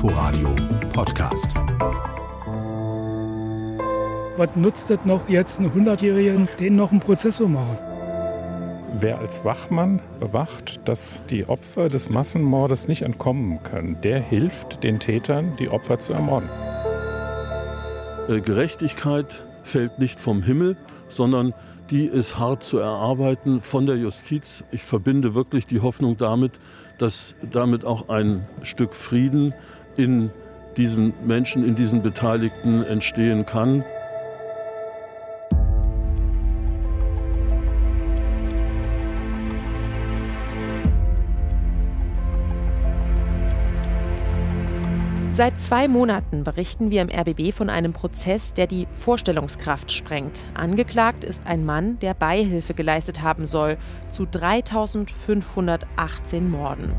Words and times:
Inforadio 0.00 0.54
Podcast. 0.92 1.48
Was 4.36 4.48
nutzt 4.54 4.88
es 4.92 5.00
noch 5.04 5.28
jetzt 5.28 5.58
einen 5.58 5.72
100-Jährigen, 5.72 6.48
den 6.60 6.76
noch 6.76 6.92
einen 6.92 7.00
Prozessor 7.00 7.48
machen? 7.48 7.76
Wer 9.00 9.18
als 9.18 9.44
Wachmann 9.44 10.00
bewacht, 10.20 10.78
dass 10.84 11.24
die 11.30 11.48
Opfer 11.48 11.88
des 11.88 12.10
Massenmordes 12.10 12.86
nicht 12.86 13.02
entkommen 13.02 13.60
können, 13.64 14.00
der 14.02 14.20
hilft 14.20 14.84
den 14.84 15.00
Tätern, 15.00 15.56
die 15.58 15.68
Opfer 15.68 15.98
zu 15.98 16.12
ermorden. 16.12 16.48
Äh, 18.28 18.40
Gerechtigkeit 18.40 19.44
fällt 19.64 19.98
nicht 19.98 20.20
vom 20.20 20.44
Himmel, 20.44 20.76
sondern 21.08 21.54
die 21.90 22.04
ist 22.04 22.38
hart 22.38 22.62
zu 22.62 22.78
erarbeiten 22.78 23.62
von 23.62 23.86
der 23.86 23.96
Justiz. 23.96 24.62
Ich 24.70 24.82
verbinde 24.82 25.34
wirklich 25.34 25.66
die 25.66 25.80
Hoffnung 25.80 26.18
damit, 26.18 26.52
dass 26.98 27.34
damit 27.50 27.84
auch 27.84 28.10
ein 28.10 28.46
Stück 28.62 28.94
Frieden 28.94 29.54
in 29.98 30.30
diesen 30.76 31.12
Menschen, 31.26 31.64
in 31.64 31.74
diesen 31.74 32.02
Beteiligten 32.02 32.84
entstehen 32.84 33.44
kann. 33.44 33.84
Seit 45.32 45.60
zwei 45.60 45.86
Monaten 45.86 46.42
berichten 46.42 46.90
wir 46.90 47.00
im 47.00 47.10
RBB 47.10 47.54
von 47.54 47.70
einem 47.70 47.92
Prozess, 47.92 48.54
der 48.54 48.66
die 48.66 48.88
Vorstellungskraft 48.92 49.92
sprengt. 49.92 50.46
Angeklagt 50.54 51.22
ist 51.22 51.46
ein 51.46 51.64
Mann, 51.64 52.00
der 52.00 52.14
Beihilfe 52.14 52.74
geleistet 52.74 53.22
haben 53.22 53.46
soll 53.46 53.78
zu 54.10 54.26
3518 54.26 56.50
Morden. 56.50 56.92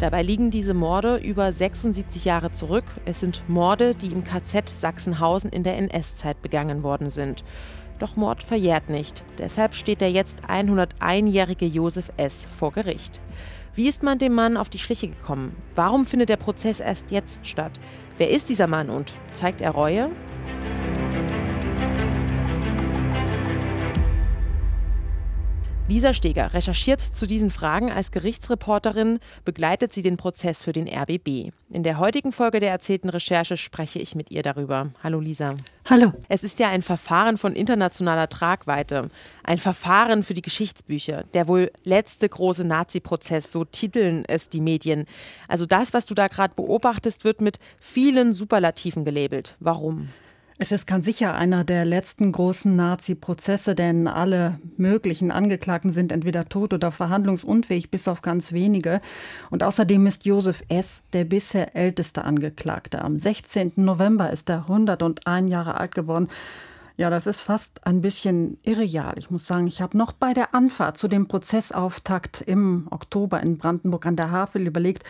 Dabei 0.00 0.22
liegen 0.22 0.50
diese 0.50 0.74
Morde 0.74 1.16
über 1.16 1.50
76 1.52 2.26
Jahre 2.26 2.50
zurück. 2.50 2.84
Es 3.06 3.20
sind 3.20 3.48
Morde, 3.48 3.94
die 3.94 4.08
im 4.08 4.24
KZ 4.24 4.68
Sachsenhausen 4.68 5.50
in 5.50 5.62
der 5.62 5.78
NS-Zeit 5.78 6.42
begangen 6.42 6.82
worden 6.82 7.08
sind. 7.08 7.44
Doch 7.98 8.14
Mord 8.14 8.42
verjährt 8.42 8.90
nicht. 8.90 9.24
Deshalb 9.38 9.74
steht 9.74 10.02
der 10.02 10.10
jetzt 10.10 10.44
101-jährige 10.50 11.64
Josef 11.64 12.12
S. 12.18 12.46
vor 12.58 12.72
Gericht. 12.72 13.22
Wie 13.74 13.88
ist 13.88 14.02
man 14.02 14.18
dem 14.18 14.34
Mann 14.34 14.58
auf 14.58 14.68
die 14.68 14.78
Schliche 14.78 15.08
gekommen? 15.08 15.56
Warum 15.74 16.04
findet 16.04 16.28
der 16.28 16.36
Prozess 16.36 16.80
erst 16.80 17.10
jetzt 17.10 17.46
statt? 17.46 17.72
Wer 18.18 18.30
ist 18.30 18.50
dieser 18.50 18.66
Mann 18.66 18.90
und 18.90 19.14
zeigt 19.32 19.62
er 19.62 19.70
Reue? 19.70 20.10
Lisa 25.88 26.12
Steger 26.12 26.52
recherchiert 26.52 27.00
zu 27.00 27.28
diesen 27.28 27.52
Fragen 27.52 27.92
als 27.92 28.10
Gerichtsreporterin, 28.10 29.20
begleitet 29.44 29.92
sie 29.92 30.02
den 30.02 30.16
Prozess 30.16 30.60
für 30.60 30.72
den 30.72 30.88
RBB. 30.88 31.52
In 31.70 31.84
der 31.84 32.00
heutigen 32.00 32.32
Folge 32.32 32.58
der 32.58 32.70
erzählten 32.70 33.08
Recherche 33.08 33.56
spreche 33.56 34.00
ich 34.00 34.16
mit 34.16 34.32
ihr 34.32 34.42
darüber. 34.42 34.90
Hallo 35.04 35.20
Lisa. 35.20 35.54
Hallo. 35.84 36.12
Es 36.28 36.42
ist 36.42 36.58
ja 36.58 36.70
ein 36.70 36.82
Verfahren 36.82 37.38
von 37.38 37.54
internationaler 37.54 38.28
Tragweite, 38.28 39.10
ein 39.44 39.58
Verfahren 39.58 40.24
für 40.24 40.34
die 40.34 40.42
Geschichtsbücher, 40.42 41.22
der 41.34 41.46
wohl 41.46 41.70
letzte 41.84 42.28
große 42.28 42.66
Nazi-Prozess, 42.66 43.52
so 43.52 43.64
titeln 43.64 44.24
es 44.26 44.48
die 44.48 44.60
Medien. 44.60 45.06
Also 45.46 45.66
das, 45.66 45.94
was 45.94 46.04
du 46.04 46.14
da 46.14 46.26
gerade 46.26 46.56
beobachtest, 46.56 47.22
wird 47.22 47.40
mit 47.40 47.60
vielen 47.78 48.32
Superlativen 48.32 49.04
gelabelt. 49.04 49.54
Warum? 49.60 50.08
Es 50.58 50.72
ist 50.72 50.86
ganz 50.86 51.04
sicher 51.04 51.34
einer 51.34 51.64
der 51.64 51.84
letzten 51.84 52.32
großen 52.32 52.74
Nazi-Prozesse, 52.74 53.74
denn 53.74 54.08
alle 54.08 54.58
möglichen 54.78 55.30
Angeklagten 55.30 55.92
sind 55.92 56.12
entweder 56.12 56.48
tot 56.48 56.72
oder 56.72 56.90
verhandlungsunfähig, 56.90 57.90
bis 57.90 58.08
auf 58.08 58.22
ganz 58.22 58.54
wenige. 58.54 59.00
Und 59.50 59.62
außerdem 59.62 60.06
ist 60.06 60.24
Josef 60.24 60.62
S. 60.70 61.02
der 61.12 61.24
bisher 61.24 61.76
älteste 61.76 62.24
Angeklagte. 62.24 63.02
Am 63.02 63.18
16. 63.18 63.72
November 63.76 64.30
ist 64.30 64.48
er 64.48 64.60
101 64.60 65.50
Jahre 65.50 65.78
alt 65.78 65.94
geworden. 65.94 66.28
Ja, 66.98 67.10
das 67.10 67.26
ist 67.26 67.42
fast 67.42 67.86
ein 67.86 68.00
bisschen 68.00 68.58
irreal. 68.62 69.14
Ich 69.18 69.30
muss 69.30 69.46
sagen, 69.46 69.66
ich 69.66 69.82
habe 69.82 69.98
noch 69.98 70.12
bei 70.12 70.32
der 70.32 70.54
Anfahrt 70.54 70.96
zu 70.96 71.08
dem 71.08 71.28
Prozessauftakt 71.28 72.40
im 72.40 72.88
Oktober 72.90 73.42
in 73.42 73.58
Brandenburg 73.58 74.06
an 74.06 74.16
der 74.16 74.30
Havel 74.30 74.66
überlegt, 74.66 75.04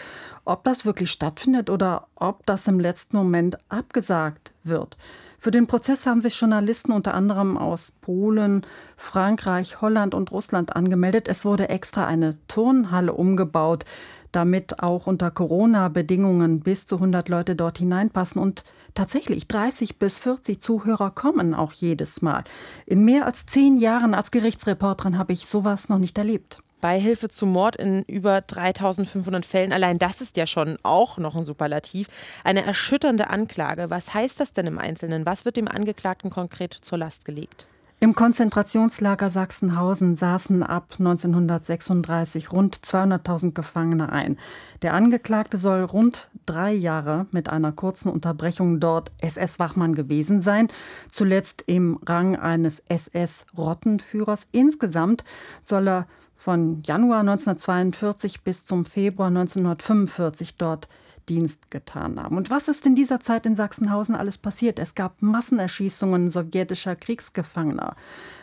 ob 0.45 0.65
das 0.65 0.85
wirklich 0.85 1.13
stattfindet 1.13 1.71
oder 1.71 2.09
ob 2.17 2.45
das 2.45 2.67
im 2.67 2.81
letzten 2.81 3.17
Moment 3.17 3.59
abgesagt 3.69 4.53
wird. 4.65 4.97
Für 5.39 5.53
den 5.53 5.69
Prozess 5.69 6.07
haben 6.07 6.23
sich 6.23 6.41
Journalisten 6.41 6.91
unter 6.91 7.15
anderem 7.15 7.57
aus 7.57 7.93
Polen, 8.01 8.67
Frankreich, 8.97 9.81
Holland 9.81 10.13
und 10.13 10.33
Russland 10.33 10.75
angemeldet. 10.75 11.29
Es 11.29 11.45
wurde 11.45 11.69
extra 11.69 12.05
eine 12.05 12.35
Turnhalle 12.49 13.13
umgebaut, 13.13 13.85
damit 14.33 14.81
auch 14.83 15.07
unter 15.07 15.31
Corona-Bedingungen 15.31 16.61
bis 16.61 16.87
zu 16.89 16.97
100 16.97 17.29
Leute 17.29 17.55
dort 17.55 17.79
hineinpassen. 17.79 18.43
Und 18.43 18.65
tatsächlich 18.97 19.47
30 19.47 19.99
bis 19.99 20.19
40 20.19 20.61
Zuhörer 20.61 21.13
kommen 21.13 21.55
auch 21.55 21.73
jedes 21.73 22.23
Mal. 22.23 22.43
In 22.87 23.05
mehr 23.05 23.27
als 23.27 23.47
zehn 23.47 23.79
Jahren 23.79 24.15
als 24.15 24.33
Gerichtsreporterin 24.33 25.19
habe 25.19 25.33
ich 25.33 25.47
sowas 25.47 25.89
noch 25.89 25.99
nicht 25.99 26.19
erlebt. 26.19 26.61
Beihilfe 26.81 27.29
zum 27.29 27.53
Mord 27.53 27.77
in 27.77 28.03
über 28.03 28.41
3500 28.41 29.47
Fällen. 29.47 29.73
Allein 29.73 29.99
das 29.99 30.21
ist 30.21 30.37
ja 30.37 30.47
schon 30.47 30.77
auch 30.83 31.19
noch 31.19 31.35
ein 31.35 31.45
Superlativ. 31.45 32.09
Eine 32.45 32.65
erschütternde 32.65 33.31
Anklage. 33.31 33.91
Was 33.91 34.13
heißt 34.13 34.41
das 34.41 34.53
denn 34.53 34.67
im 34.67 34.79
Einzelnen? 34.79 35.27
Was 35.27 35.45
wird 35.45 35.57
dem 35.57 35.69
Angeklagten 35.69 36.31
konkret 36.31 36.75
zur 36.75 36.99
Last 36.99 37.25
gelegt? 37.25 37.67
Im 37.99 38.15
Konzentrationslager 38.15 39.31
Sachsenhausen 39.31 40.17
saßen 40.17 40.63
ab 40.63 40.97
1936 40.99 42.53
rund 42.53 42.77
200.000 42.77 43.53
Gefangene 43.53 44.13
ein. 44.13 44.39
Der 44.83 44.93
Angeklagte 44.93 45.57
soll 45.57 45.81
rund 45.83 46.29
drei 46.45 46.75
Jahre 46.75 47.25
mit 47.31 47.49
einer 47.49 47.73
kurzen 47.73 48.11
Unterbrechung 48.11 48.81
dort 48.81 49.13
SS-Wachmann 49.23 49.95
gewesen 49.95 50.43
sein, 50.43 50.69
zuletzt 51.11 51.65
im 51.67 51.99
Rang 52.05 52.37
eines 52.37 52.83
SS-Rottenführers. 52.87 54.47
Insgesamt 54.53 55.25
soll 55.63 55.89
er 55.89 56.07
von 56.35 56.83
Januar 56.83 57.21
1942 57.21 58.43
bis 58.43 58.67
zum 58.67 58.85
Februar 58.85 59.29
1945 59.29 60.57
dort 60.57 60.87
Dienst 61.29 61.71
getan 61.71 62.23
haben. 62.23 62.37
Und 62.37 62.51
was 62.51 62.69
ist 62.69 62.87
in 62.87 62.95
dieser 62.95 63.21
Zeit 63.21 63.47
in 63.47 63.57
Sachsenhausen 63.57 64.15
alles 64.15 64.39
passiert? 64.39 64.79
Es 64.79 64.95
gab 64.95 65.21
Massenerschießungen 65.23 66.31
sowjetischer 66.31 66.97
Kriegsgefangener. 66.97 67.97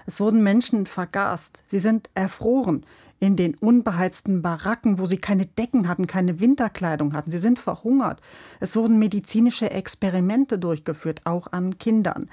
Es 0.05 0.19
wurden 0.19 0.43
Menschen 0.43 0.85
vergast. 0.85 1.63
Sie 1.67 1.79
sind 1.79 2.09
erfroren 2.13 2.85
in 3.23 3.37
den 3.37 3.55
unbeheizten 3.55 4.41
Baracken, 4.41 4.99
wo 4.99 5.05
sie 5.05 5.17
keine 5.17 5.45
Decken 5.45 5.87
hatten, 5.87 6.07
keine 6.07 6.41
Winterkleidung 6.41 7.13
hatten. 7.13 7.31
Sie 7.31 7.37
sind 7.37 7.57
verhungert. 7.57 8.19
Es 8.59 8.75
wurden 8.75 8.99
medizinische 8.99 9.71
Experimente 9.71 10.59
durchgeführt, 10.59 11.21
auch 11.23 11.47
an 11.53 11.77
Kindern. 11.77 12.29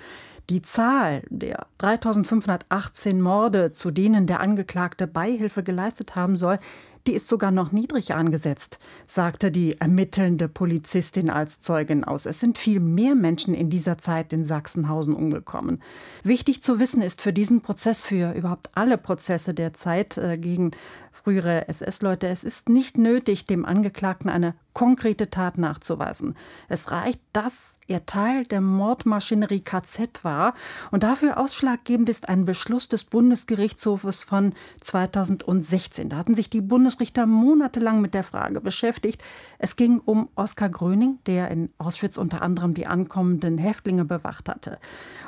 Die 0.50 0.62
Zahl 0.62 1.22
der 1.30 1.68
3518 1.78 3.20
Morde, 3.20 3.72
zu 3.72 3.92
denen 3.92 4.26
der 4.26 4.40
Angeklagte 4.40 5.06
Beihilfe 5.06 5.62
geleistet 5.62 6.16
haben 6.16 6.36
soll, 6.36 6.58
die 7.06 7.12
ist 7.12 7.28
sogar 7.28 7.50
noch 7.50 7.72
niedrig 7.72 8.14
angesetzt, 8.14 8.78
sagte 9.06 9.50
die 9.50 9.80
ermittelnde 9.80 10.48
Polizistin 10.48 11.30
als 11.30 11.60
Zeugin 11.60 12.04
aus. 12.04 12.26
Es 12.26 12.40
sind 12.40 12.58
viel 12.58 12.80
mehr 12.80 13.14
Menschen 13.14 13.54
in 13.54 13.70
dieser 13.70 13.98
Zeit 13.98 14.32
in 14.32 14.44
Sachsenhausen 14.44 15.14
umgekommen. 15.14 15.82
Wichtig 16.22 16.62
zu 16.62 16.78
wissen 16.78 17.02
ist 17.02 17.22
für 17.22 17.32
diesen 17.32 17.62
Prozess, 17.62 18.06
für 18.06 18.32
überhaupt 18.32 18.70
alle 18.74 18.98
Prozesse 18.98 19.54
der 19.54 19.72
Zeit 19.74 20.18
äh, 20.18 20.38
gegen 20.38 20.72
frühere 21.12 21.68
SS-Leute, 21.68 22.28
es 22.28 22.44
ist 22.44 22.68
nicht 22.68 22.96
nötig, 22.98 23.44
dem 23.44 23.64
Angeklagten 23.64 24.30
eine 24.30 24.54
konkrete 24.72 25.30
Tat 25.30 25.58
nachzuweisen. 25.58 26.36
Es 26.68 26.90
reicht, 26.90 27.20
dass 27.32 27.69
er 27.90 28.06
Teil 28.06 28.44
der 28.44 28.60
Mordmaschinerie 28.60 29.60
KZ 29.60 30.22
war. 30.22 30.54
Und 30.90 31.02
dafür 31.02 31.38
ausschlaggebend 31.38 32.08
ist 32.08 32.28
ein 32.28 32.44
Beschluss 32.44 32.88
des 32.88 33.04
Bundesgerichtshofes 33.04 34.22
von 34.22 34.54
2016. 34.80 36.08
Da 36.08 36.16
hatten 36.16 36.36
sich 36.36 36.48
die 36.48 36.60
Bundesrichter 36.60 37.26
monatelang 37.26 38.00
mit 38.00 38.14
der 38.14 38.22
Frage 38.22 38.60
beschäftigt. 38.60 39.22
Es 39.58 39.76
ging 39.76 39.98
um 39.98 40.28
Oskar 40.36 40.68
Gröning, 40.68 41.18
der 41.26 41.50
in 41.50 41.70
Auschwitz 41.78 42.16
unter 42.16 42.42
anderem 42.42 42.74
die 42.74 42.86
ankommenden 42.86 43.58
Häftlinge 43.58 44.04
bewacht 44.04 44.48
hatte. 44.48 44.78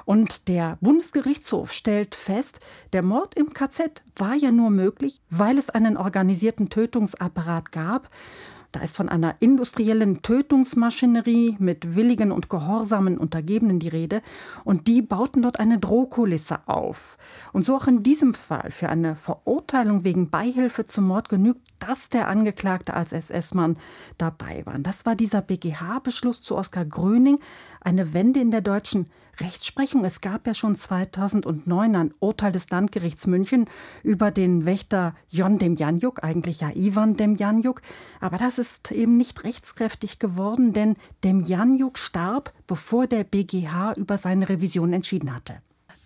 Und 0.05 0.49
der 0.49 0.79
Bundesgerichtshof 0.81 1.73
stellt 1.73 2.15
fest, 2.15 2.61
der 2.93 3.03
Mord 3.03 3.35
im 3.35 3.53
KZ 3.53 4.03
war 4.17 4.35
ja 4.35 4.53
nur 4.53 4.71
möglich, 4.71 5.21
weil 5.31 5.59
es 5.59 5.71
einen 5.71 5.97
organisierten 5.97 6.69
Tötungsapparat 6.69 7.73
gab. 7.73 8.09
Da 8.73 8.81
ist 8.81 8.97
von 8.97 9.11
einer 9.11 9.37
industriellen 9.41 10.23
Tötungsmaschinerie 10.23 11.57
mit 11.59 11.95
willigen 11.95 12.33
und 12.33 12.49
gehorsamen 12.49 13.19
Untergebenen 13.19 13.79
die 13.79 13.89
Rede. 13.89 14.23
Und 14.65 14.87
die 14.89 15.03
bauten 15.03 15.43
dort 15.43 15.61
eine 15.61 15.79
Drohkulisse 15.79 16.61
auf. 16.67 17.19
Und 17.53 17.67
so 17.67 17.77
auch 17.77 17.87
in 17.87 18.03
diesem 18.03 18.33
Fall 18.33 18.71
für 18.71 18.89
eine 18.89 19.15
Verurteilung 19.15 20.05
wegen 20.05 20.31
Beihilfe 20.31 20.87
zum 20.87 21.07
Mord 21.07 21.29
genügt, 21.29 21.61
dass 21.81 22.09
der 22.09 22.29
Angeklagte 22.29 22.95
als 22.95 23.13
SS-Mann 23.13 23.77
dabei 24.17 24.63
war. 24.65 24.79
Das 24.79 25.05
war 25.05 25.17
dieser 25.17 25.43
BGH-Beschluss 25.43 26.41
zu 26.41 26.57
Oskar 26.57 26.87
Gröning. 26.87 27.41
Eine 27.83 28.15
Wende 28.15 28.41
in 28.41 28.51
der 28.51 28.63
deutschen 28.63 29.07
Rechtsprechung. 29.43 30.05
Es 30.05 30.21
gab 30.21 30.47
ja 30.47 30.55
schon 30.55 30.79
2009 30.79 31.97
ein 31.97 32.15
Urteil 32.21 32.53
des 32.53 32.71
Landgerichts 32.71 33.27
München 33.27 33.67
über 34.03 34.31
den 34.31 34.65
Wächter 34.65 35.15
Jon 35.29 35.59
Demjanjuk, 35.59 36.23
eigentlich 36.23 36.61
ja 36.61 36.71
Ivan 36.75 37.17
Demjanjuk. 37.17 37.83
Aber 38.21 38.39
das 38.39 38.59
ist 38.59 38.93
eben 38.93 39.17
nicht 39.17 39.45
rechtskräftig 39.45 40.19
geworden, 40.19 40.73
denn 40.73 40.97
Demjanjuk 41.25 41.99
starb, 41.99 42.53
bevor 42.67 43.07
der 43.07 43.25
BGH 43.25 43.95
über 43.97 44.19
seine 44.19 44.49
Revision 44.49 44.93
entschieden 44.93 45.35
hatte. 45.35 45.61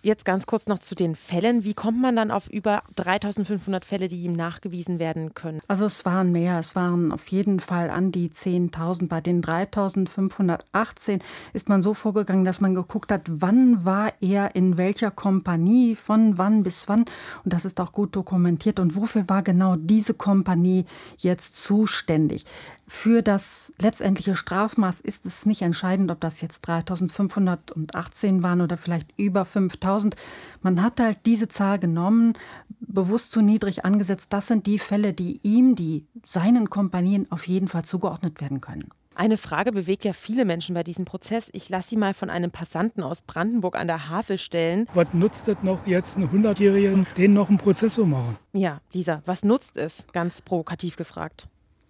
Jetzt 0.07 0.23
ganz 0.23 0.45
kurz 0.45 0.67
noch 0.67 0.79
zu 0.79 0.95
den 0.95 1.17
Fällen. 1.17 1.65
Wie 1.65 1.73
kommt 1.73 1.99
man 1.99 2.15
dann 2.15 2.31
auf 2.31 2.47
über 2.49 2.81
3500 2.95 3.83
Fälle, 3.83 4.07
die 4.07 4.23
ihm 4.23 4.31
nachgewiesen 4.31 4.99
werden 4.99 5.33
können? 5.33 5.59
Also 5.67 5.83
es 5.83 6.05
waren 6.05 6.31
mehr. 6.31 6.61
Es 6.61 6.77
waren 6.77 7.11
auf 7.11 7.27
jeden 7.27 7.59
Fall 7.59 7.89
an 7.89 8.13
die 8.13 8.29
10.000. 8.29 9.09
Bei 9.09 9.19
den 9.19 9.41
3518 9.41 11.21
ist 11.51 11.67
man 11.67 11.83
so 11.83 11.93
vorgegangen, 11.93 12.45
dass 12.45 12.61
man 12.61 12.73
geguckt 12.73 13.11
hat, 13.11 13.23
wann 13.27 13.83
war 13.83 14.13
er 14.21 14.55
in 14.55 14.77
welcher 14.77 15.11
Kompanie, 15.11 15.97
von 15.97 16.37
wann 16.37 16.63
bis 16.63 16.87
wann. 16.87 17.03
Und 17.43 17.51
das 17.51 17.65
ist 17.65 17.81
auch 17.81 17.91
gut 17.91 18.15
dokumentiert. 18.15 18.79
Und 18.79 18.95
wofür 18.95 19.27
war 19.27 19.43
genau 19.43 19.75
diese 19.75 20.13
Kompanie 20.13 20.85
jetzt 21.17 21.61
zuständig? 21.61 22.45
Für 22.89 23.21
das 23.21 23.73
letztendliche 23.79 24.35
Strafmaß 24.35 25.01
ist 25.01 25.25
es 25.25 25.45
nicht 25.45 25.61
entscheidend, 25.61 26.09
ob 26.09 26.21
das 26.21 26.39
jetzt 26.39 26.61
3518 26.61 28.43
waren 28.43 28.61
oder 28.61 28.77
vielleicht 28.77 29.13
über 29.17 29.43
5000. 29.43 30.15
Man 30.61 30.81
hat 30.81 31.01
halt 31.01 31.17
diese 31.25 31.49
Zahl 31.49 31.79
genommen, 31.79 32.33
bewusst 32.79 33.31
zu 33.31 33.41
niedrig 33.41 33.83
angesetzt. 33.83 34.27
Das 34.29 34.47
sind 34.47 34.65
die 34.67 34.79
Fälle, 34.79 35.13
die 35.13 35.41
ihm, 35.43 35.75
die 35.75 36.07
seinen 36.23 36.69
Kompanien 36.69 37.29
auf 37.29 37.45
jeden 37.45 37.67
Fall 37.67 37.83
zugeordnet 37.83 38.39
werden 38.39 38.61
können. 38.61 38.89
Eine 39.15 39.37
Frage 39.37 39.71
bewegt 39.73 40.05
ja 40.05 40.13
viele 40.13 40.45
Menschen 40.45 40.73
bei 40.75 40.83
diesem 40.83 41.03
Prozess. 41.03 41.49
Ich 41.51 41.67
lasse 41.69 41.89
sie 41.89 41.97
mal 41.97 42.13
von 42.13 42.29
einem 42.29 42.51
Passanten 42.51 43.03
aus 43.03 43.21
Brandenburg 43.21 43.75
an 43.75 43.87
der 43.87 44.09
Havel 44.09 44.37
stellen. 44.37 44.87
Was 44.93 45.07
nutzt 45.11 45.47
es 45.47 45.57
noch 45.61 45.85
jetzt 45.87 46.15
einen 46.15 46.29
100-Jährigen, 46.29 47.05
den 47.17 47.33
noch 47.33 47.49
einen 47.49 47.57
Prozess 47.57 47.95
zu 47.95 48.05
machen? 48.05 48.37
Ja, 48.53 48.79
Lisa, 48.93 49.23
was 49.25 49.43
nutzt 49.43 49.75
es? 49.75 50.05
Ganz 50.13 50.41
provokativ 50.41 50.95
gefragt. 50.95 51.49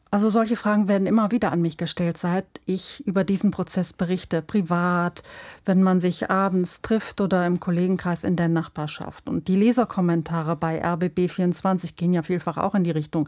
Also 0.10 0.30
solche 0.30 0.56
Fragen 0.56 0.88
werden 0.88 1.06
immer 1.06 1.32
wieder 1.32 1.52
an 1.52 1.62
mich 1.62 1.78
gestellt, 1.78 2.18
seit 2.18 2.46
ich 2.66 3.06
über 3.06 3.24
diesen 3.24 3.52
Prozess 3.52 3.92
berichte, 3.92 4.42
privat, 4.42 5.24
wenn 5.66 5.84
man 5.84 6.00
sich 6.00 6.30
abends 6.30 6.82
trifft 6.82 7.20
oder 7.20 7.46
im 7.46 7.60
Kollegenkreis 7.60 8.24
in 8.24 8.38
der 8.38 8.48
Nachbarschaft. 8.48 9.28
Und 9.28 9.48
die 9.48 9.58
Leserkommentare 9.58 10.56
bei 10.56 10.84
RBB24 10.84 11.96
gehen 11.96 12.14
ja 12.14 12.24
vielfach 12.24 12.58
auch 12.58 12.74
in 12.74 12.86
die 12.86 12.92
Richtung. 12.92 13.28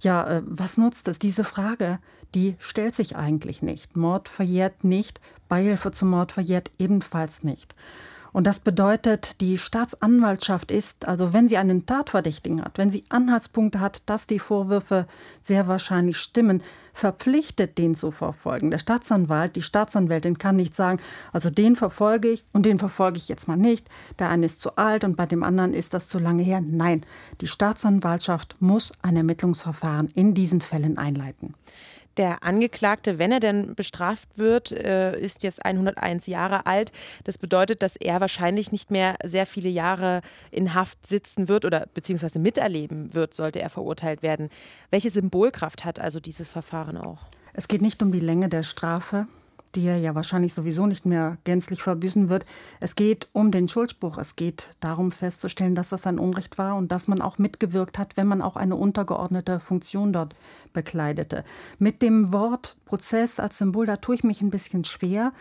Ja, 0.00 0.38
äh, 0.38 0.42
was 0.44 0.76
nutzt 0.76 1.08
es? 1.08 1.18
Diese 1.18 1.44
Frage, 1.44 1.98
die 2.34 2.56
stellt 2.58 2.94
sich 2.94 3.16
eigentlich 3.16 3.62
nicht. 3.62 3.96
Mord 3.96 4.28
verjährt 4.28 4.84
nicht, 4.84 5.20
Beihilfe 5.48 5.90
zum 5.90 6.10
Mord 6.10 6.32
verjährt 6.32 6.70
ebenfalls 6.78 7.42
nicht. 7.42 7.74
Und 8.34 8.48
das 8.48 8.58
bedeutet, 8.58 9.40
die 9.40 9.58
Staatsanwaltschaft 9.58 10.72
ist, 10.72 11.06
also 11.06 11.32
wenn 11.32 11.48
sie 11.48 11.56
einen 11.56 11.86
Tatverdächtigen 11.86 12.64
hat, 12.64 12.78
wenn 12.78 12.90
sie 12.90 13.04
Anhaltspunkte 13.08 13.78
hat, 13.78 14.02
dass 14.06 14.26
die 14.26 14.40
Vorwürfe 14.40 15.06
sehr 15.40 15.68
wahrscheinlich 15.68 16.18
stimmen, 16.18 16.60
verpflichtet, 16.92 17.78
den 17.78 17.94
zu 17.94 18.10
verfolgen. 18.10 18.72
Der 18.72 18.80
Staatsanwalt, 18.80 19.54
die 19.54 19.62
Staatsanwältin 19.62 20.36
kann 20.36 20.56
nicht 20.56 20.74
sagen, 20.74 21.00
also 21.32 21.48
den 21.48 21.76
verfolge 21.76 22.28
ich 22.28 22.44
und 22.52 22.66
den 22.66 22.80
verfolge 22.80 23.18
ich 23.18 23.28
jetzt 23.28 23.46
mal 23.46 23.56
nicht. 23.56 23.88
Der 24.18 24.30
eine 24.30 24.46
ist 24.46 24.60
zu 24.60 24.74
alt 24.74 25.04
und 25.04 25.16
bei 25.16 25.26
dem 25.26 25.44
anderen 25.44 25.72
ist 25.72 25.94
das 25.94 26.08
zu 26.08 26.18
lange 26.18 26.42
her. 26.42 26.60
Nein, 26.60 27.06
die 27.40 27.46
Staatsanwaltschaft 27.46 28.56
muss 28.58 28.92
ein 29.00 29.16
Ermittlungsverfahren 29.16 30.08
in 30.08 30.34
diesen 30.34 30.60
Fällen 30.60 30.98
einleiten. 30.98 31.54
Der 32.16 32.44
Angeklagte, 32.44 33.18
wenn 33.18 33.32
er 33.32 33.40
denn 33.40 33.74
bestraft 33.74 34.28
wird, 34.36 34.70
äh, 34.72 35.18
ist 35.18 35.42
jetzt 35.42 35.64
101 35.64 36.26
Jahre 36.26 36.66
alt. 36.66 36.92
Das 37.24 37.38
bedeutet, 37.38 37.82
dass 37.82 37.96
er 37.96 38.20
wahrscheinlich 38.20 38.70
nicht 38.70 38.90
mehr 38.90 39.16
sehr 39.24 39.46
viele 39.46 39.68
Jahre 39.68 40.20
in 40.50 40.74
Haft 40.74 41.06
sitzen 41.06 41.48
wird 41.48 41.64
oder 41.64 41.86
beziehungsweise 41.92 42.38
miterleben 42.38 43.14
wird, 43.14 43.34
sollte 43.34 43.60
er 43.60 43.70
verurteilt 43.70 44.22
werden. 44.22 44.48
Welche 44.90 45.10
Symbolkraft 45.10 45.84
hat 45.84 45.98
also 45.98 46.20
dieses 46.20 46.48
Verfahren 46.48 46.96
auch? 46.96 47.26
Es 47.52 47.68
geht 47.68 47.82
nicht 47.82 48.02
um 48.02 48.12
die 48.12 48.20
Länge 48.20 48.48
der 48.48 48.62
Strafe 48.62 49.26
die 49.74 49.86
er 49.86 49.98
ja 49.98 50.14
wahrscheinlich 50.14 50.54
sowieso 50.54 50.86
nicht 50.86 51.06
mehr 51.06 51.38
gänzlich 51.44 51.82
verbüßen 51.82 52.28
wird. 52.28 52.46
Es 52.80 52.94
geht 52.94 53.28
um 53.32 53.50
den 53.50 53.68
Schuldspruch. 53.68 54.18
Es 54.18 54.36
geht 54.36 54.70
darum 54.80 55.12
festzustellen, 55.12 55.74
dass 55.74 55.88
das 55.88 56.06
ein 56.06 56.18
Unrecht 56.18 56.58
war 56.58 56.76
und 56.76 56.92
dass 56.92 57.08
man 57.08 57.20
auch 57.20 57.38
mitgewirkt 57.38 57.98
hat, 57.98 58.16
wenn 58.16 58.26
man 58.26 58.42
auch 58.42 58.56
eine 58.56 58.76
untergeordnete 58.76 59.60
Funktion 59.60 60.12
dort 60.12 60.34
bekleidete. 60.72 61.44
Mit 61.78 62.02
dem 62.02 62.32
Wort 62.32 62.76
Prozess 62.84 63.40
als 63.40 63.58
Symbol, 63.58 63.86
da 63.86 63.96
tue 63.96 64.14
ich 64.14 64.24
mich 64.24 64.42
ein 64.42 64.50
bisschen 64.50 64.84
schwer. 64.84 65.32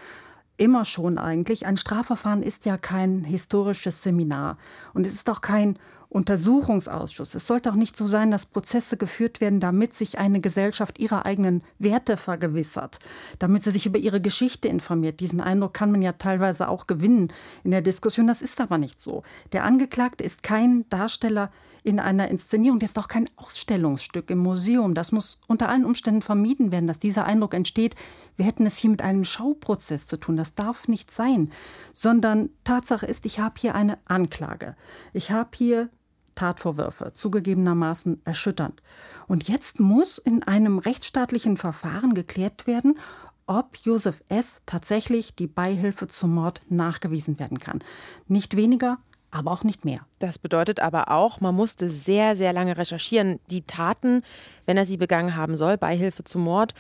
Immer 0.57 0.85
schon 0.85 1.17
eigentlich. 1.17 1.65
Ein 1.65 1.77
Strafverfahren 1.77 2.43
ist 2.43 2.65
ja 2.65 2.77
kein 2.77 3.23
historisches 3.23 4.03
Seminar 4.03 4.57
und 4.93 5.05
es 5.05 5.13
ist 5.13 5.29
auch 5.29 5.41
kein 5.41 5.79
Untersuchungsausschuss. 6.13 7.35
Es 7.35 7.47
sollte 7.47 7.71
auch 7.71 7.75
nicht 7.75 7.97
so 7.97 8.07
sein, 8.07 8.31
dass 8.31 8.45
Prozesse 8.45 8.97
geführt 8.97 9.41
werden, 9.41 9.59
damit 9.59 9.95
sich 9.95 10.19
eine 10.19 10.41
Gesellschaft 10.41 10.99
ihrer 10.99 11.25
eigenen 11.25 11.63
Werte 11.79 12.17
vergewissert, 12.17 12.99
damit 13.39 13.63
sie 13.63 13.71
sich 13.71 13.85
über 13.85 13.97
ihre 13.97 14.21
Geschichte 14.21 14.67
informiert. 14.67 15.19
Diesen 15.19 15.41
Eindruck 15.41 15.73
kann 15.73 15.91
man 15.91 16.01
ja 16.01 16.13
teilweise 16.13 16.69
auch 16.69 16.87
gewinnen 16.87 17.33
in 17.63 17.71
der 17.71 17.81
Diskussion. 17.81 18.27
Das 18.27 18.41
ist 18.41 18.61
aber 18.61 18.77
nicht 18.77 19.01
so. 19.01 19.23
Der 19.51 19.63
Angeklagte 19.63 20.23
ist 20.23 20.43
kein 20.43 20.87
Darsteller 20.89 21.51
in 21.83 21.99
einer 21.99 22.29
Inszenierung, 22.29 22.79
der 22.79 22.87
ist 22.87 22.97
auch 22.97 23.09
kein 23.09 23.29
Ausstellungsstück 23.35 24.29
im 24.29 24.37
Museum. 24.37 24.93
Das 24.93 25.11
muss 25.11 25.41
unter 25.47 25.67
allen 25.67 25.83
Umständen 25.83 26.21
vermieden 26.21 26.71
werden, 26.71 26.87
dass 26.87 26.99
dieser 26.99 27.25
Eindruck 27.25 27.53
entsteht, 27.53 27.95
wir 28.37 28.45
hätten 28.45 28.65
es 28.65 28.77
hier 28.77 28.89
mit 28.89 29.01
einem 29.01 29.25
Schauprozess 29.25 30.07
zu 30.07 30.17
tun. 30.17 30.37
Das 30.37 30.55
darf 30.55 30.87
nicht 30.87 31.11
sein, 31.11 31.51
sondern 31.91 32.49
Tatsache 32.63 33.05
ist, 33.05 33.25
ich 33.25 33.39
habe 33.39 33.55
hier 33.57 33.75
eine 33.75 33.97
Anklage. 34.05 34.75
Ich 35.11 35.31
habe 35.31 35.49
hier 35.55 35.89
Tatvorwürfe, 36.35 37.13
zugegebenermaßen 37.13 38.21
erschütternd. 38.25 38.81
Und 39.27 39.47
jetzt 39.47 39.79
muss 39.79 40.17
in 40.17 40.43
einem 40.43 40.79
rechtsstaatlichen 40.79 41.57
Verfahren 41.57 42.13
geklärt 42.13 42.67
werden, 42.67 42.99
ob 43.45 43.77
Josef 43.77 44.23
S. 44.29 44.61
tatsächlich 44.65 45.35
die 45.35 45.47
Beihilfe 45.47 46.07
zum 46.07 46.33
Mord 46.35 46.61
nachgewiesen 46.69 47.39
werden 47.39 47.59
kann. 47.59 47.83
Nicht 48.27 48.55
weniger, 48.55 48.99
aber 49.33 49.51
auch 49.51 49.63
nicht 49.63 49.85
mehr. 49.85 49.99
Das 50.19 50.39
bedeutet 50.39 50.79
aber 50.79 51.11
auch, 51.11 51.41
man 51.41 51.55
musste 51.55 51.89
sehr, 51.89 52.37
sehr 52.37 52.53
lange 52.53 52.77
recherchieren. 52.77 53.39
Die 53.49 53.63
Taten, 53.63 54.23
wenn 54.65 54.77
er 54.77 54.85
sie 54.85 54.97
begangen 54.97 55.35
haben 55.35 55.55
soll, 55.57 55.77
Beihilfe 55.77 56.23
zum 56.23 56.43
Mord, 56.43 56.73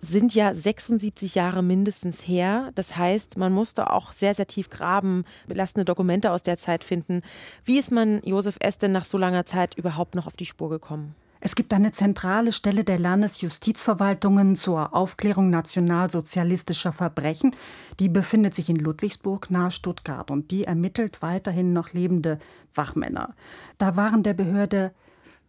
sind 0.00 0.34
ja 0.34 0.54
76 0.54 1.34
Jahre 1.34 1.62
mindestens 1.62 2.26
her. 2.26 2.70
Das 2.74 2.96
heißt, 2.96 3.36
man 3.36 3.52
musste 3.52 3.90
auch 3.90 4.12
sehr, 4.12 4.34
sehr 4.34 4.46
tief 4.46 4.70
graben, 4.70 5.24
belastende 5.46 5.84
Dokumente 5.84 6.32
aus 6.32 6.42
der 6.42 6.56
Zeit 6.56 6.84
finden. 6.84 7.20
Wie 7.64 7.78
ist 7.78 7.92
man 7.92 8.22
Josef 8.24 8.56
S. 8.60 8.78
denn 8.78 8.92
nach 8.92 9.04
so 9.04 9.18
langer 9.18 9.44
Zeit 9.44 9.74
überhaupt 9.74 10.14
noch 10.14 10.26
auf 10.26 10.36
die 10.36 10.46
Spur 10.46 10.70
gekommen? 10.70 11.14
Es 11.40 11.54
gibt 11.54 11.72
eine 11.72 11.90
zentrale 11.92 12.52
Stelle 12.52 12.84
der 12.84 12.98
Landesjustizverwaltungen 12.98 14.56
zur 14.56 14.94
Aufklärung 14.94 15.48
nationalsozialistischer 15.48 16.92
Verbrechen. 16.92 17.56
Die 17.98 18.10
befindet 18.10 18.54
sich 18.54 18.68
in 18.68 18.76
Ludwigsburg 18.76 19.50
nahe 19.50 19.70
Stuttgart 19.70 20.30
und 20.30 20.50
die 20.50 20.64
ermittelt 20.64 21.22
weiterhin 21.22 21.72
noch 21.72 21.94
lebende 21.94 22.38
Wachmänner. 22.74 23.34
Da 23.78 23.96
waren 23.96 24.22
der 24.22 24.34
Behörde 24.34 24.92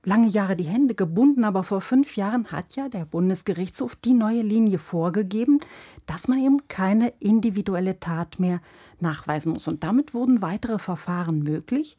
lange 0.03 0.29
Jahre 0.29 0.55
die 0.55 0.63
Hände 0.63 0.95
gebunden, 0.95 1.43
aber 1.43 1.63
vor 1.63 1.81
fünf 1.81 2.15
Jahren 2.15 2.47
hat 2.51 2.75
ja 2.75 2.87
der 2.87 3.05
Bundesgerichtshof 3.05 3.97
die 3.97 4.13
neue 4.13 4.41
Linie 4.41 4.79
vorgegeben, 4.79 5.59
dass 6.05 6.29
man 6.29 6.39
eben 6.39 6.67
keine 6.69 7.09
individuelle 7.19 7.99
Tat 7.99 8.39
mehr 8.39 8.61
nachweisen 8.99 9.51
muss. 9.51 9.67
Und 9.67 9.83
damit 9.83 10.13
wurden 10.13 10.41
weitere 10.41 10.79
Verfahren 10.79 11.39
möglich. 11.39 11.97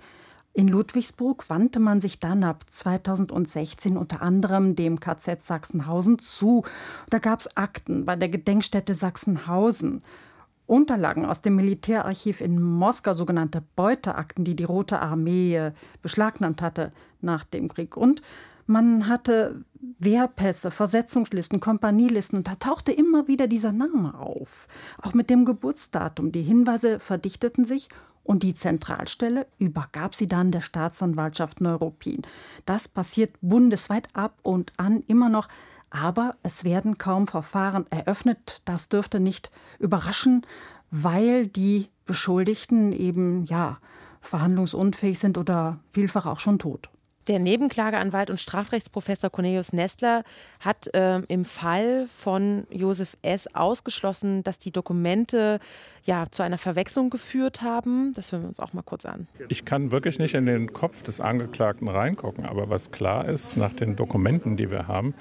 In 0.54 0.68
Ludwigsburg 0.68 1.48
wandte 1.48 1.80
man 1.80 2.00
sich 2.02 2.20
dann 2.20 2.44
ab 2.44 2.64
2016 2.70 3.96
unter 3.96 4.20
anderem 4.20 4.76
dem 4.76 5.00
KZ 5.00 5.42
Sachsenhausen 5.42 6.18
zu. 6.18 6.64
Da 7.08 7.18
gab 7.18 7.40
es 7.40 7.56
Akten 7.56 8.04
bei 8.04 8.16
der 8.16 8.28
Gedenkstätte 8.28 8.94
Sachsenhausen. 8.94 10.02
Unterlagen 10.66 11.24
aus 11.24 11.40
dem 11.40 11.56
Militärarchiv 11.56 12.40
in 12.40 12.60
Moskau, 12.62 13.14
sogenannte 13.14 13.62
Beuteakten, 13.76 14.44
die 14.44 14.54
die 14.54 14.64
Rote 14.64 15.00
Armee 15.00 15.56
äh, 15.56 15.72
beschlagnahmt 16.02 16.62
hatte 16.62 16.92
nach 17.20 17.44
dem 17.44 17.68
Krieg. 17.68 17.96
Und 17.96 18.22
man 18.66 19.08
hatte 19.08 19.64
Wehrpässe, 19.98 20.70
Versetzungslisten, 20.70 21.60
Kompanielisten 21.60 22.38
und 22.38 22.48
da 22.48 22.54
tauchte 22.54 22.92
immer 22.92 23.26
wieder 23.26 23.48
dieser 23.48 23.72
Name 23.72 24.18
auf. 24.18 24.68
Auch 25.00 25.14
mit 25.14 25.30
dem 25.30 25.44
Geburtsdatum. 25.44 26.30
Die 26.30 26.42
Hinweise 26.42 27.00
verdichteten 27.00 27.64
sich 27.64 27.88
und 28.24 28.42
die 28.42 28.54
Zentralstelle 28.54 29.46
übergab 29.58 30.14
sie 30.14 30.28
dann 30.28 30.50
der 30.50 30.60
Staatsanwaltschaft 30.60 31.60
Neuruppin. 31.60 32.22
Das 32.66 32.88
passiert 32.88 33.34
bundesweit 33.40 34.08
ab 34.14 34.38
und 34.42 34.72
an 34.76 35.02
immer 35.06 35.28
noch 35.28 35.48
aber 35.92 36.36
es 36.42 36.64
werden 36.64 36.96
kaum 36.96 37.28
Verfahren 37.28 37.86
eröffnet. 37.90 38.62
Das 38.64 38.88
dürfte 38.88 39.20
nicht 39.20 39.50
überraschen, 39.78 40.46
weil 40.90 41.46
die 41.46 41.88
Beschuldigten 42.06 42.92
eben 42.92 43.44
ja 43.44 43.78
verhandlungsunfähig 44.22 45.18
sind 45.18 45.36
oder 45.36 45.80
vielfach 45.90 46.26
auch 46.26 46.40
schon 46.40 46.58
tot. 46.58 46.88
Der 47.28 47.38
Nebenklageanwalt 47.38 48.30
und 48.30 48.40
Strafrechtsprofessor 48.40 49.30
Cornelius 49.30 49.72
Nestler 49.72 50.24
hat 50.58 50.92
äh, 50.94 51.20
im 51.28 51.44
Fall 51.44 52.06
von 52.08 52.66
Josef 52.70 53.16
S. 53.22 53.46
ausgeschlossen, 53.54 54.42
dass 54.42 54.58
die 54.58 54.72
Dokumente 54.72 55.60
ja 56.04 56.26
zu 56.30 56.42
einer 56.42 56.58
Verwechslung 56.58 57.10
geführt 57.10 57.62
haben. 57.62 58.12
Das 58.14 58.32
hören 58.32 58.42
wir 58.42 58.48
uns 58.48 58.58
auch 58.58 58.72
mal 58.72 58.82
kurz 58.82 59.06
an. 59.06 59.28
Ich 59.48 59.64
kann 59.64 59.92
wirklich 59.92 60.18
nicht 60.18 60.34
in 60.34 60.46
den 60.46 60.72
Kopf 60.72 61.02
des 61.02 61.20
Angeklagten 61.20 61.86
reingucken, 61.86 62.44
aber 62.44 62.68
was 62.68 62.90
klar 62.90 63.28
ist, 63.28 63.56
nach 63.56 63.72
den 63.72 63.94
Dokumenten, 63.94 64.56
die 64.56 64.70
wir 64.70 64.88
haben, 64.88 65.14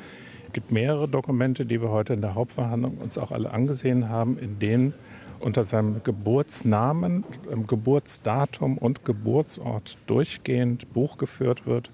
gibt 0.54 0.72
mehrere 0.72 1.08
Dokumente, 1.08 1.68
die 1.68 1.82
wir 1.82 1.90
heute 1.90 2.14
in 2.14 2.22
der 2.22 2.34
Hauptverhandlung 2.34 2.98
uns 2.98 3.18
auch 3.18 3.32
alle 3.32 3.52
angesehen 3.52 4.10
haben, 4.10 4.38
in 4.40 4.58
denen 4.58 4.94
unter 5.42 5.64
seinem 5.64 6.04
Geburtsnamen, 6.04 7.24
Geburtsdatum 7.68 8.78
und 8.78 9.06
Geburtsort 9.06 9.98
durchgehend 10.08 10.94
Buch 10.94 11.18
geführt 11.18 11.66
wird 11.66 11.92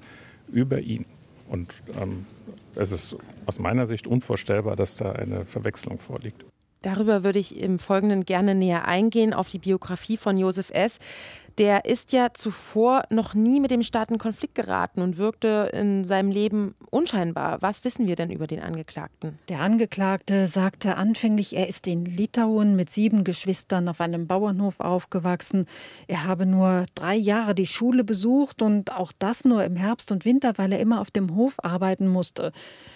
über 0.48 0.80
ihn. 0.80 1.06
Und 1.50 1.74
ähm, 2.00 2.25
es 2.75 2.92
ist 2.92 3.18
aus 3.46 3.60
meiner 3.60 3.88
Sicht 3.88 4.08
unvorstellbar, 4.08 4.75
dass 4.75 4.98
da 4.98 5.13
eine 5.13 5.46
Verwechslung 5.46 6.00
vorliegt. 6.00 6.46
Darüber 6.82 7.24
würde 7.24 7.39
ich 7.39 7.60
im 7.60 7.80
Folgenden 7.80 8.24
gerne 8.25 8.54
näher 8.54 8.88
eingehen 8.88 9.34
auf 9.34 9.50
die 9.50 9.60
Biografie 9.60 10.18
von 10.18 10.38
Josef 10.38 10.70
S 10.70 11.00
der 11.57 11.85
ist 11.85 12.11
ja 12.11 12.33
zuvor 12.33 13.03
noch 13.09 13.33
nie 13.33 13.59
mit 13.59 13.71
dem 13.71 13.81
Staat 13.81 14.11
in 14.11 14.19
Konflikt 14.19 14.53
geraten 14.53 15.01
und 15.01 15.17
wirkte 15.17 15.71
in 15.73 16.05
seinem 16.05 16.29
Leben 16.29 16.75
unscheinbar. 16.91 17.61
Was 17.61 17.83
wissen 17.83 18.05
wir 18.05 18.15
denn 18.15 18.29
über 18.29 18.45
den 18.45 18.59
Angeklagten? 18.59 19.39
Der 19.49 19.61
Angeklagte 19.61 20.47
sagte 20.47 20.97
anfänglich, 20.97 21.55
er 21.55 21.67
ist 21.67 21.87
in 21.87 22.05
Litauen 22.05 22.75
mit 22.75 22.91
sieben 22.91 23.23
Geschwistern 23.23 23.89
auf 23.89 24.01
einem 24.01 24.27
Bauernhof 24.27 24.79
aufgewachsen. 24.79 25.65
Er 26.07 26.25
habe 26.25 26.45
nur 26.45 26.85
drei 26.93 27.15
Jahre 27.15 27.55
die 27.55 27.65
Schule 27.65 28.03
besucht 28.03 28.61
und 28.61 28.91
auch 28.91 29.11
das 29.17 29.43
nur 29.43 29.63
im 29.63 29.75
Herbst 29.75 30.11
und 30.11 30.25
Winter, 30.25 30.53
weil 30.57 30.71
er 30.71 30.79
immer 30.79 31.01
auf 31.01 31.09
dem 31.09 31.35
Hof 31.35 31.55
arbeiten 31.63 32.07
musste. 32.07 32.51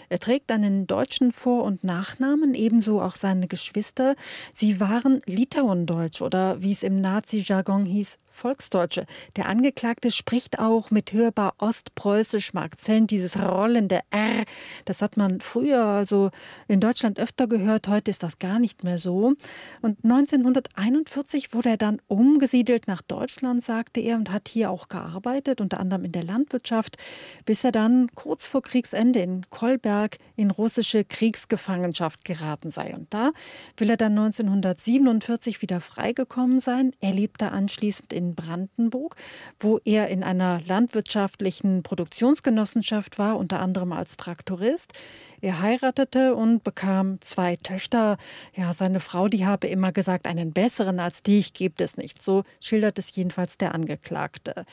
Er 0.10 0.20
trägt 0.20 0.52
einen 0.52 0.86
deutschen 0.86 1.32
Vor- 1.32 1.64
und 1.64 1.84
Nachnamen, 1.84 2.54
ebenso 2.54 3.02
auch 3.02 3.16
seine 3.16 3.48
Geschwister. 3.48 4.16
Sie 4.54 4.80
waren 4.80 5.22
Litauendeutsch 5.26 6.22
oder 6.22 6.62
wie 6.62 6.74
es 6.74 6.84
im 6.84 7.02
Nazi-Jargon 7.02 7.86
hieß, 7.86 8.20
Volksdeutsche. 8.32 9.06
Der 9.36 9.48
Angeklagte 9.48 10.12
spricht 10.12 10.60
auch 10.60 10.90
mit 10.90 11.14
hörbar 11.14 11.54
ostpreußischem 11.58 12.58
Akzent, 12.60 13.12
dieses 13.12 13.38
rollende 13.38 14.00
R. 14.10 14.46
Das 14.86 15.02
hat 15.02 15.18
man 15.18 15.42
früher 15.42 15.84
also 15.84 16.32
in 16.68 16.80
Deutschland 16.80 17.20
öfter 17.20 17.48
gehört, 17.48 17.88
heute 17.88 18.12
ist 18.12 18.24
das 18.24 18.40
gar 18.40 18.60
nicht 18.60 18.84
mehr 18.84 18.98
so. 18.98 19.34
Und 19.82 20.04
1941 20.04 21.54
wurde 21.54 21.70
er 21.70 21.78
dann 21.78 22.02
umgesiedelt 22.08 22.88
nach 22.88 23.02
Deutschland, 23.02 23.64
sagte 23.64 24.00
er, 24.00 24.16
und 24.16 24.32
hat 24.32 24.48
hier 24.48 24.72
auch 24.72 24.88
gearbeitet, 24.88 25.62
unter 25.62 25.80
anderem 25.80 26.06
in 26.06 26.12
der 26.12 26.24
Landwirtschaft, 26.24 26.98
bis 27.46 27.64
er 27.64 27.72
dann 27.72 28.10
kurz 28.16 28.48
vor 28.48 28.62
Kriegsende 28.62 29.20
in 29.20 29.46
Kolberg 29.50 30.18
in 30.36 30.52
russische 30.52 31.04
Kriegsgefangenschaft 31.04 32.26
geraten 32.26 32.72
sei. 32.72 32.94
Und 32.96 33.14
da 33.14 33.32
will 33.78 33.90
er 33.90 33.98
dann 33.98 34.18
1947 34.18 35.62
wieder 35.62 35.82
freigekommen 35.82 36.60
sein. 36.60 36.92
Er 37.00 37.14
lebte 37.14 37.52
anschließend 37.52 38.14
in 38.14 38.21
in 38.22 38.36
Brandenburg, 38.36 39.16
wo 39.60 39.80
er 39.84 40.08
in 40.10 40.24
einer 40.24 40.62
landwirtschaftlichen 40.68 41.84
Produktionsgenossenschaft 41.84 43.18
war, 43.18 43.38
unter 43.38 43.60
anderem 43.60 43.92
als 43.92 44.18
Traktorist. 44.18 44.94
Er 45.42 45.60
heiratete 45.60 46.36
und 46.36 46.64
bekam 46.64 47.20
zwei 47.22 47.56
Töchter. 47.56 48.18
Ja, 48.56 48.74
seine 48.74 49.00
Frau, 49.00 49.28
die 49.28 49.48
habe 49.48 49.68
immer 49.68 49.92
gesagt, 49.92 50.28
einen 50.28 50.54
besseren 50.54 51.00
als 51.00 51.24
dich 51.24 51.54
gibt 51.54 51.82
es 51.82 51.98
nicht. 51.98 52.22
So 52.22 52.44
schildert 52.60 53.00
es 53.00 53.16
jedenfalls 53.16 53.58
der 53.58 53.74
Angeklagte. 53.74 54.66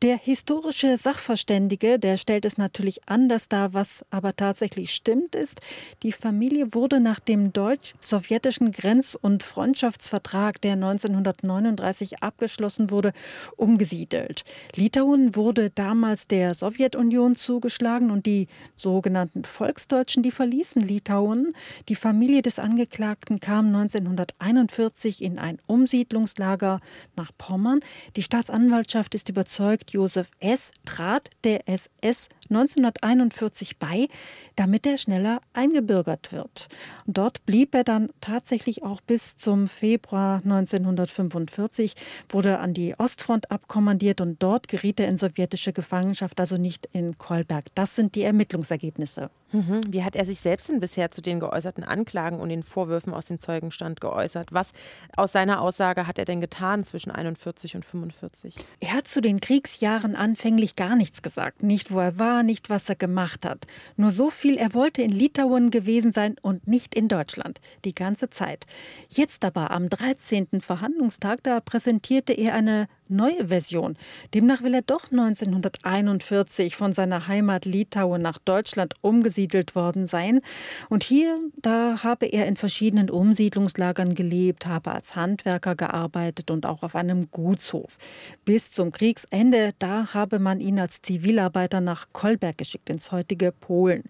Der 0.00 0.16
historische 0.16 0.96
Sachverständige, 0.96 1.98
der 1.98 2.16
stellt 2.16 2.44
es 2.44 2.56
natürlich 2.56 3.08
anders 3.08 3.48
dar, 3.48 3.74
was 3.74 4.04
aber 4.10 4.36
tatsächlich 4.36 4.94
stimmt 4.94 5.34
ist. 5.34 5.60
Die 6.04 6.12
Familie 6.12 6.72
wurde 6.72 7.00
nach 7.00 7.18
dem 7.18 7.52
deutsch-sowjetischen 7.52 8.70
Grenz- 8.70 9.18
und 9.20 9.42
Freundschaftsvertrag, 9.42 10.60
der 10.60 10.74
1939 10.74 12.22
abgeschlossen 12.22 12.92
wurde, 12.92 13.12
umgesiedelt. 13.56 14.44
Litauen 14.76 15.34
wurde 15.34 15.70
damals 15.70 16.28
der 16.28 16.54
Sowjetunion 16.54 17.34
zugeschlagen 17.34 18.12
und 18.12 18.24
die 18.26 18.46
sogenannten 18.76 19.44
Volksdeutschen 19.44 20.11
Deutschen, 20.12 20.22
die 20.22 20.30
verließen 20.30 20.82
Litauen. 20.82 21.52
Die 21.88 21.94
Familie 21.94 22.42
des 22.42 22.58
Angeklagten 22.58 23.40
kam 23.40 23.66
1941 23.68 25.22
in 25.22 25.38
ein 25.38 25.58
Umsiedlungslager 25.66 26.80
nach 27.16 27.30
Pommern. 27.38 27.80
Die 28.16 28.22
Staatsanwaltschaft 28.22 29.14
ist 29.14 29.30
überzeugt, 29.30 29.92
Josef 29.92 30.30
S. 30.38 30.70
trat 30.84 31.30
der 31.44 31.66
SS 31.66 32.28
1941 32.54 33.78
bei, 33.78 34.08
damit 34.56 34.86
er 34.86 34.96
schneller 34.96 35.40
eingebürgert 35.52 36.32
wird. 36.32 36.68
Und 37.06 37.18
dort 37.18 37.44
blieb 37.46 37.74
er 37.74 37.84
dann 37.84 38.10
tatsächlich 38.20 38.82
auch 38.82 39.00
bis 39.00 39.36
zum 39.36 39.68
Februar 39.68 40.40
1945, 40.44 41.94
wurde 42.28 42.58
an 42.58 42.74
die 42.74 42.98
Ostfront 42.98 43.50
abkommandiert 43.50 44.20
und 44.20 44.42
dort 44.42 44.68
geriet 44.68 45.00
er 45.00 45.08
in 45.08 45.18
sowjetische 45.18 45.72
Gefangenschaft, 45.72 46.38
also 46.40 46.56
nicht 46.56 46.88
in 46.92 47.18
Kolberg. 47.18 47.64
Das 47.74 47.96
sind 47.96 48.14
die 48.14 48.22
Ermittlungsergebnisse. 48.22 49.30
Mhm. 49.52 49.80
Wie 49.88 50.02
hat 50.02 50.16
er 50.16 50.24
sich 50.24 50.40
selbst 50.40 50.68
denn 50.68 50.80
bisher 50.80 51.10
zu 51.10 51.20
den 51.20 51.38
geäußerten 51.38 51.84
Anklagen 51.84 52.40
und 52.40 52.48
den 52.48 52.62
Vorwürfen 52.62 53.12
aus 53.12 53.26
dem 53.26 53.38
Zeugenstand 53.38 54.00
geäußert? 54.00 54.52
Was 54.52 54.72
aus 55.16 55.32
seiner 55.32 55.60
Aussage 55.60 56.06
hat 56.06 56.18
er 56.18 56.24
denn 56.24 56.40
getan 56.40 56.84
zwischen 56.84 57.10
41 57.10 57.76
und 57.76 57.84
45? 57.84 58.56
Er 58.80 58.94
hat 58.94 59.08
zu 59.08 59.20
den 59.20 59.40
Kriegsjahren 59.40 60.16
anfänglich 60.16 60.76
gar 60.76 60.96
nichts 60.96 61.22
gesagt. 61.22 61.62
Nicht, 61.62 61.92
wo 61.92 62.00
er 62.00 62.18
war, 62.18 62.41
nicht, 62.42 62.70
was 62.70 62.88
er 62.88 62.96
gemacht 62.96 63.44
hat. 63.44 63.66
Nur 63.96 64.10
so 64.10 64.30
viel, 64.30 64.56
er 64.56 64.74
wollte 64.74 65.02
in 65.02 65.10
Litauen 65.10 65.70
gewesen 65.70 66.12
sein 66.12 66.36
und 66.42 66.66
nicht 66.66 66.94
in 66.94 67.08
Deutschland. 67.08 67.60
Die 67.84 67.94
ganze 67.94 68.30
Zeit. 68.30 68.66
Jetzt 69.08 69.44
aber 69.44 69.70
am 69.70 69.88
13. 69.88 70.60
Verhandlungstag, 70.60 71.42
da 71.42 71.60
präsentierte 71.60 72.32
er 72.32 72.54
eine 72.54 72.88
neue 73.08 73.48
Version. 73.48 73.96
Demnach 74.34 74.62
will 74.62 74.74
er 74.74 74.82
doch 74.82 75.10
1941 75.10 76.76
von 76.76 76.92
seiner 76.92 77.28
Heimat 77.28 77.64
Litauen 77.64 78.22
nach 78.22 78.38
Deutschland 78.38 78.94
umgesiedelt 79.00 79.74
worden 79.74 80.06
sein. 80.06 80.40
Und 80.88 81.04
hier, 81.04 81.38
da 81.56 82.02
habe 82.02 82.26
er 82.26 82.46
in 82.46 82.56
verschiedenen 82.56 83.10
Umsiedlungslagern 83.10 84.14
gelebt, 84.14 84.66
habe 84.66 84.92
als 84.92 85.14
Handwerker 85.16 85.74
gearbeitet 85.74 86.50
und 86.50 86.66
auch 86.66 86.82
auf 86.82 86.96
einem 86.96 87.30
Gutshof. 87.30 87.98
Bis 88.44 88.70
zum 88.70 88.92
Kriegsende, 88.92 89.72
da 89.78 90.14
habe 90.14 90.38
man 90.38 90.60
ihn 90.60 90.78
als 90.78 91.02
Zivilarbeiter 91.02 91.80
nach 91.80 92.08
Kolberg 92.12 92.58
geschickt, 92.58 92.90
ins 92.90 93.12
heutige 93.12 93.52
Polen. 93.52 94.04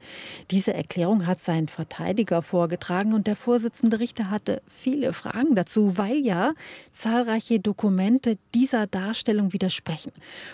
Diese 0.51 0.75
Erklärung 0.75 1.27
hat 1.27 1.41
sein 1.41 1.69
Verteidiger 1.69 2.43
vorgetragen 2.43 3.15
und 3.15 3.27
der 3.27 3.37
Vorsitzende 3.37 3.99
Richter 3.99 4.31
hatte 4.31 4.63
viele 4.67 5.13
Fragen 5.13 5.55
dazu, 5.55 5.99
weil 5.99 6.17
ja 6.17 6.53
zahlreiche 6.93 7.61
Dokumente 7.61 8.39
dieser 8.55 8.82
Darstellung 8.87 9.53
widersprechen. 9.53 10.13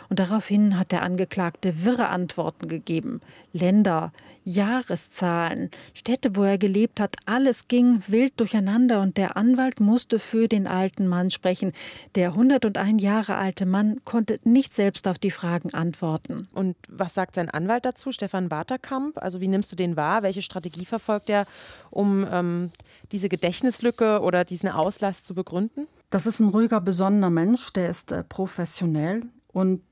Und 0.08 0.18
daraufhin 0.18 0.78
hat 0.78 0.92
der 0.92 1.02
Angeklagte 1.02 1.84
wirre 1.84 2.08
Antworten 2.08 2.68
gegeben. 2.68 3.20
Länder, 3.52 4.12
Jahreszahlen, 4.48 5.70
Städte, 5.92 6.34
wo 6.34 6.42
er 6.42 6.56
gelebt 6.56 7.00
hat, 7.00 7.16
alles 7.26 7.68
ging 7.68 8.02
wild 8.08 8.40
durcheinander 8.40 9.02
und 9.02 9.18
der 9.18 9.36
Anwalt 9.36 9.78
musste 9.78 10.18
für 10.18 10.48
den 10.48 10.66
alten 10.66 11.06
Mann 11.06 11.30
sprechen. 11.30 11.72
Der 12.14 12.30
101 12.30 13.02
Jahre 13.02 13.36
alte 13.36 13.66
Mann 13.66 14.00
konnte 14.04 14.38
nicht 14.44 14.74
selbst 14.74 15.06
auf 15.06 15.18
die 15.18 15.30
Fragen 15.30 15.74
antworten. 15.74 16.48
Und 16.54 16.76
was 16.88 17.14
sagt 17.14 17.34
sein 17.34 17.50
Anwalt 17.50 17.84
dazu, 17.84 18.10
Stefan 18.10 18.48
Barterkamp? 18.48 19.18
Also 19.18 19.40
wie 19.40 19.48
nimmst 19.48 19.70
du 19.70 19.76
den 19.76 19.96
wahr? 19.96 20.22
Welche 20.22 20.42
Strategie 20.42 20.86
verfolgt 20.86 21.28
er, 21.28 21.46
um 21.90 22.26
ähm, 22.30 22.70
diese 23.12 23.28
Gedächtnislücke 23.28 24.20
oder 24.20 24.44
diesen 24.44 24.70
Auslass 24.70 25.22
zu 25.22 25.34
begründen? 25.34 25.86
Das 26.08 26.26
ist 26.26 26.40
ein 26.40 26.48
ruhiger, 26.48 26.80
besonnener 26.80 27.30
Mensch, 27.30 27.70
der 27.74 27.90
ist 27.90 28.12
äh, 28.12 28.24
professionell 28.24 29.24
und 29.48 29.82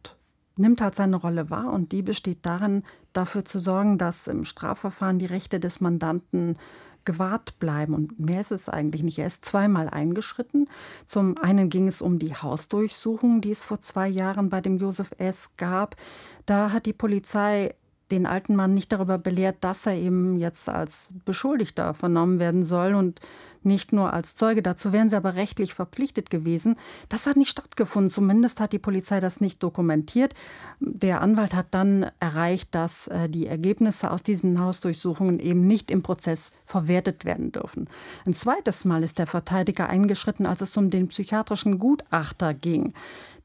nimmt 0.56 0.80
halt 0.80 0.94
seine 0.94 1.16
Rolle 1.16 1.50
wahr 1.50 1.72
und 1.72 1.92
die 1.92 2.02
besteht 2.02 2.44
darin, 2.46 2.82
dafür 3.12 3.44
zu 3.44 3.58
sorgen, 3.58 3.98
dass 3.98 4.26
im 4.26 4.44
Strafverfahren 4.44 5.18
die 5.18 5.26
Rechte 5.26 5.60
des 5.60 5.80
Mandanten 5.80 6.56
gewahrt 7.04 7.58
bleiben. 7.58 7.94
Und 7.94 8.18
mehr 8.18 8.40
ist 8.42 8.52
es 8.52 8.68
eigentlich 8.68 9.02
nicht. 9.02 9.18
Er 9.18 9.28
ist 9.28 9.44
zweimal 9.44 9.88
eingeschritten. 9.88 10.68
Zum 11.06 11.38
einen 11.38 11.70
ging 11.70 11.88
es 11.88 12.02
um 12.02 12.18
die 12.18 12.34
Hausdurchsuchung, 12.34 13.40
die 13.40 13.52
es 13.52 13.64
vor 13.64 13.80
zwei 13.80 14.08
Jahren 14.08 14.50
bei 14.50 14.60
dem 14.60 14.76
Josef 14.76 15.12
S. 15.18 15.50
gab. 15.56 15.96
Da 16.44 16.72
hat 16.72 16.84
die 16.84 16.92
Polizei 16.92 17.75
den 18.10 18.26
alten 18.26 18.54
Mann 18.54 18.75
nicht 18.75 18.92
darüber 18.92 19.18
belehrt, 19.18 19.56
dass 19.60 19.86
er 19.86 19.94
eben 19.94 20.38
jetzt 20.38 20.68
als 20.68 21.12
Beschuldigter 21.25 21.92
vernommen 21.94 22.38
werden 22.38 22.64
soll 22.64 22.94
und 22.94 23.20
nicht 23.66 23.92
nur 23.92 24.12
als 24.12 24.36
Zeuge, 24.36 24.62
dazu 24.62 24.92
wären 24.92 25.10
sie 25.10 25.16
aber 25.16 25.34
rechtlich 25.34 25.75
verpflichtet 25.75 26.30
gewesen. 26.30 26.76
Das 27.08 27.26
hat 27.26 27.36
nicht 27.36 27.50
stattgefunden, 27.50 28.10
zumindest 28.10 28.60
hat 28.60 28.72
die 28.72 28.78
Polizei 28.78 29.18
das 29.18 29.40
nicht 29.40 29.60
dokumentiert. 29.60 30.34
Der 30.78 31.20
Anwalt 31.20 31.52
hat 31.52 31.66
dann 31.72 32.06
erreicht, 32.20 32.75
dass 32.75 33.08
äh, 33.08 33.28
die 33.28 33.46
Ergebnisse 33.46 34.12
aus 34.12 34.22
diesen 34.22 34.60
Hausdurchsuchungen 34.60 35.40
eben 35.40 35.66
nicht 35.66 35.90
im 35.90 36.02
Prozess 36.02 36.52
verwertet 36.64 37.25
werden 37.25 37.50
dürfen. 37.52 37.88
Ein 38.25 38.34
zweites 38.34 38.84
Mal 38.84 39.02
ist 39.02 39.18
der 39.18 39.26
Verteidiger 39.26 39.88
eingeschritten, 39.88 40.46
als 40.46 40.60
es 40.60 40.76
um 40.76 40.90
den 40.90 41.08
psychiatrischen 41.08 41.78
Gutachter 41.78 42.54
ging. 42.54 42.94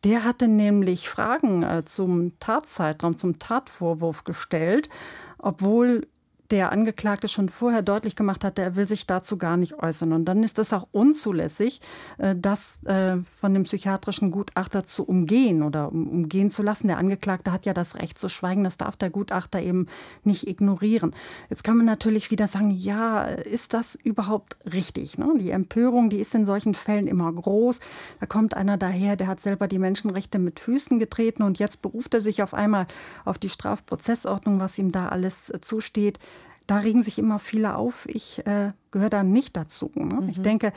Der 0.03 0.23
hatte 0.23 0.47
nämlich 0.47 1.09
Fragen 1.09 1.63
äh, 1.63 1.83
zum 1.85 2.39
Tatzeitraum, 2.39 3.17
zum 3.17 3.37
Tatvorwurf 3.37 4.23
gestellt, 4.23 4.89
obwohl 5.37 6.07
der 6.51 6.71
Angeklagte 6.71 7.27
schon 7.27 7.49
vorher 7.49 7.81
deutlich 7.81 8.15
gemacht 8.15 8.43
hatte, 8.43 8.61
er 8.61 8.75
will 8.75 8.87
sich 8.87 9.07
dazu 9.07 9.37
gar 9.37 9.57
nicht 9.57 9.81
äußern. 9.81 10.11
Und 10.11 10.25
dann 10.25 10.43
ist 10.43 10.59
es 10.59 10.73
auch 10.73 10.87
unzulässig, 10.91 11.79
äh, 12.17 12.35
das 12.37 12.83
äh, 12.83 13.17
von 13.39 13.53
dem 13.53 13.63
psychiatrischen 13.63 14.31
Gutachter 14.31 14.85
zu 14.85 15.05
umgehen 15.05 15.63
oder 15.63 15.91
umgehen 15.91 16.51
zu 16.51 16.61
lassen. 16.61 16.87
Der 16.87 16.97
Angeklagte 16.97 17.51
hat 17.51 17.65
ja 17.65 17.73
das 17.73 17.95
Recht 17.95 18.19
zu 18.19 18.29
schweigen, 18.29 18.63
das 18.63 18.77
darf 18.77 18.97
der 18.97 19.09
Gutachter 19.09 19.61
eben 19.61 19.87
nicht 20.23 20.47
ignorieren. 20.47 21.15
Jetzt 21.49 21.63
kann 21.63 21.77
man 21.77 21.85
natürlich 21.85 22.31
wieder 22.31 22.47
sagen, 22.47 22.71
ja, 22.71 23.23
ist 23.23 23.73
das 23.73 23.95
überhaupt 23.95 24.57
richtig? 24.71 25.17
Ne? 25.17 25.33
Die 25.39 25.51
Empörung, 25.51 26.09
die 26.09 26.19
ist 26.19 26.35
in 26.35 26.45
solchen 26.45 26.73
Fällen 26.73 27.07
immer 27.07 27.31
groß. 27.31 27.79
Da 28.19 28.25
kommt 28.25 28.55
einer 28.55 28.77
daher, 28.77 29.15
der 29.15 29.27
hat 29.27 29.39
selber 29.39 29.67
die 29.67 29.79
Menschenrechte 29.79 30.37
mit 30.37 30.59
Füßen 30.59 30.99
getreten 30.99 31.43
und 31.43 31.59
jetzt 31.59 31.81
beruft 31.81 32.13
er 32.13 32.21
sich 32.21 32.43
auf 32.43 32.53
einmal 32.53 32.87
auf 33.23 33.37
die 33.37 33.49
Strafprozessordnung, 33.49 34.59
was 34.59 34.77
ihm 34.77 34.91
da 34.91 35.07
alles 35.07 35.49
äh, 35.49 35.61
zusteht 35.61 36.19
da 36.67 36.77
regen 36.79 37.03
sich 37.03 37.19
immer 37.19 37.39
viele 37.39 37.75
auf. 37.75 38.07
Ich 38.07 38.45
äh, 38.45 38.71
gehöre 38.91 39.09
da 39.09 39.23
nicht 39.23 39.57
dazu. 39.57 39.91
Ne? 39.95 40.21
Mhm. 40.21 40.29
Ich 40.29 40.41
denke, 40.41 40.73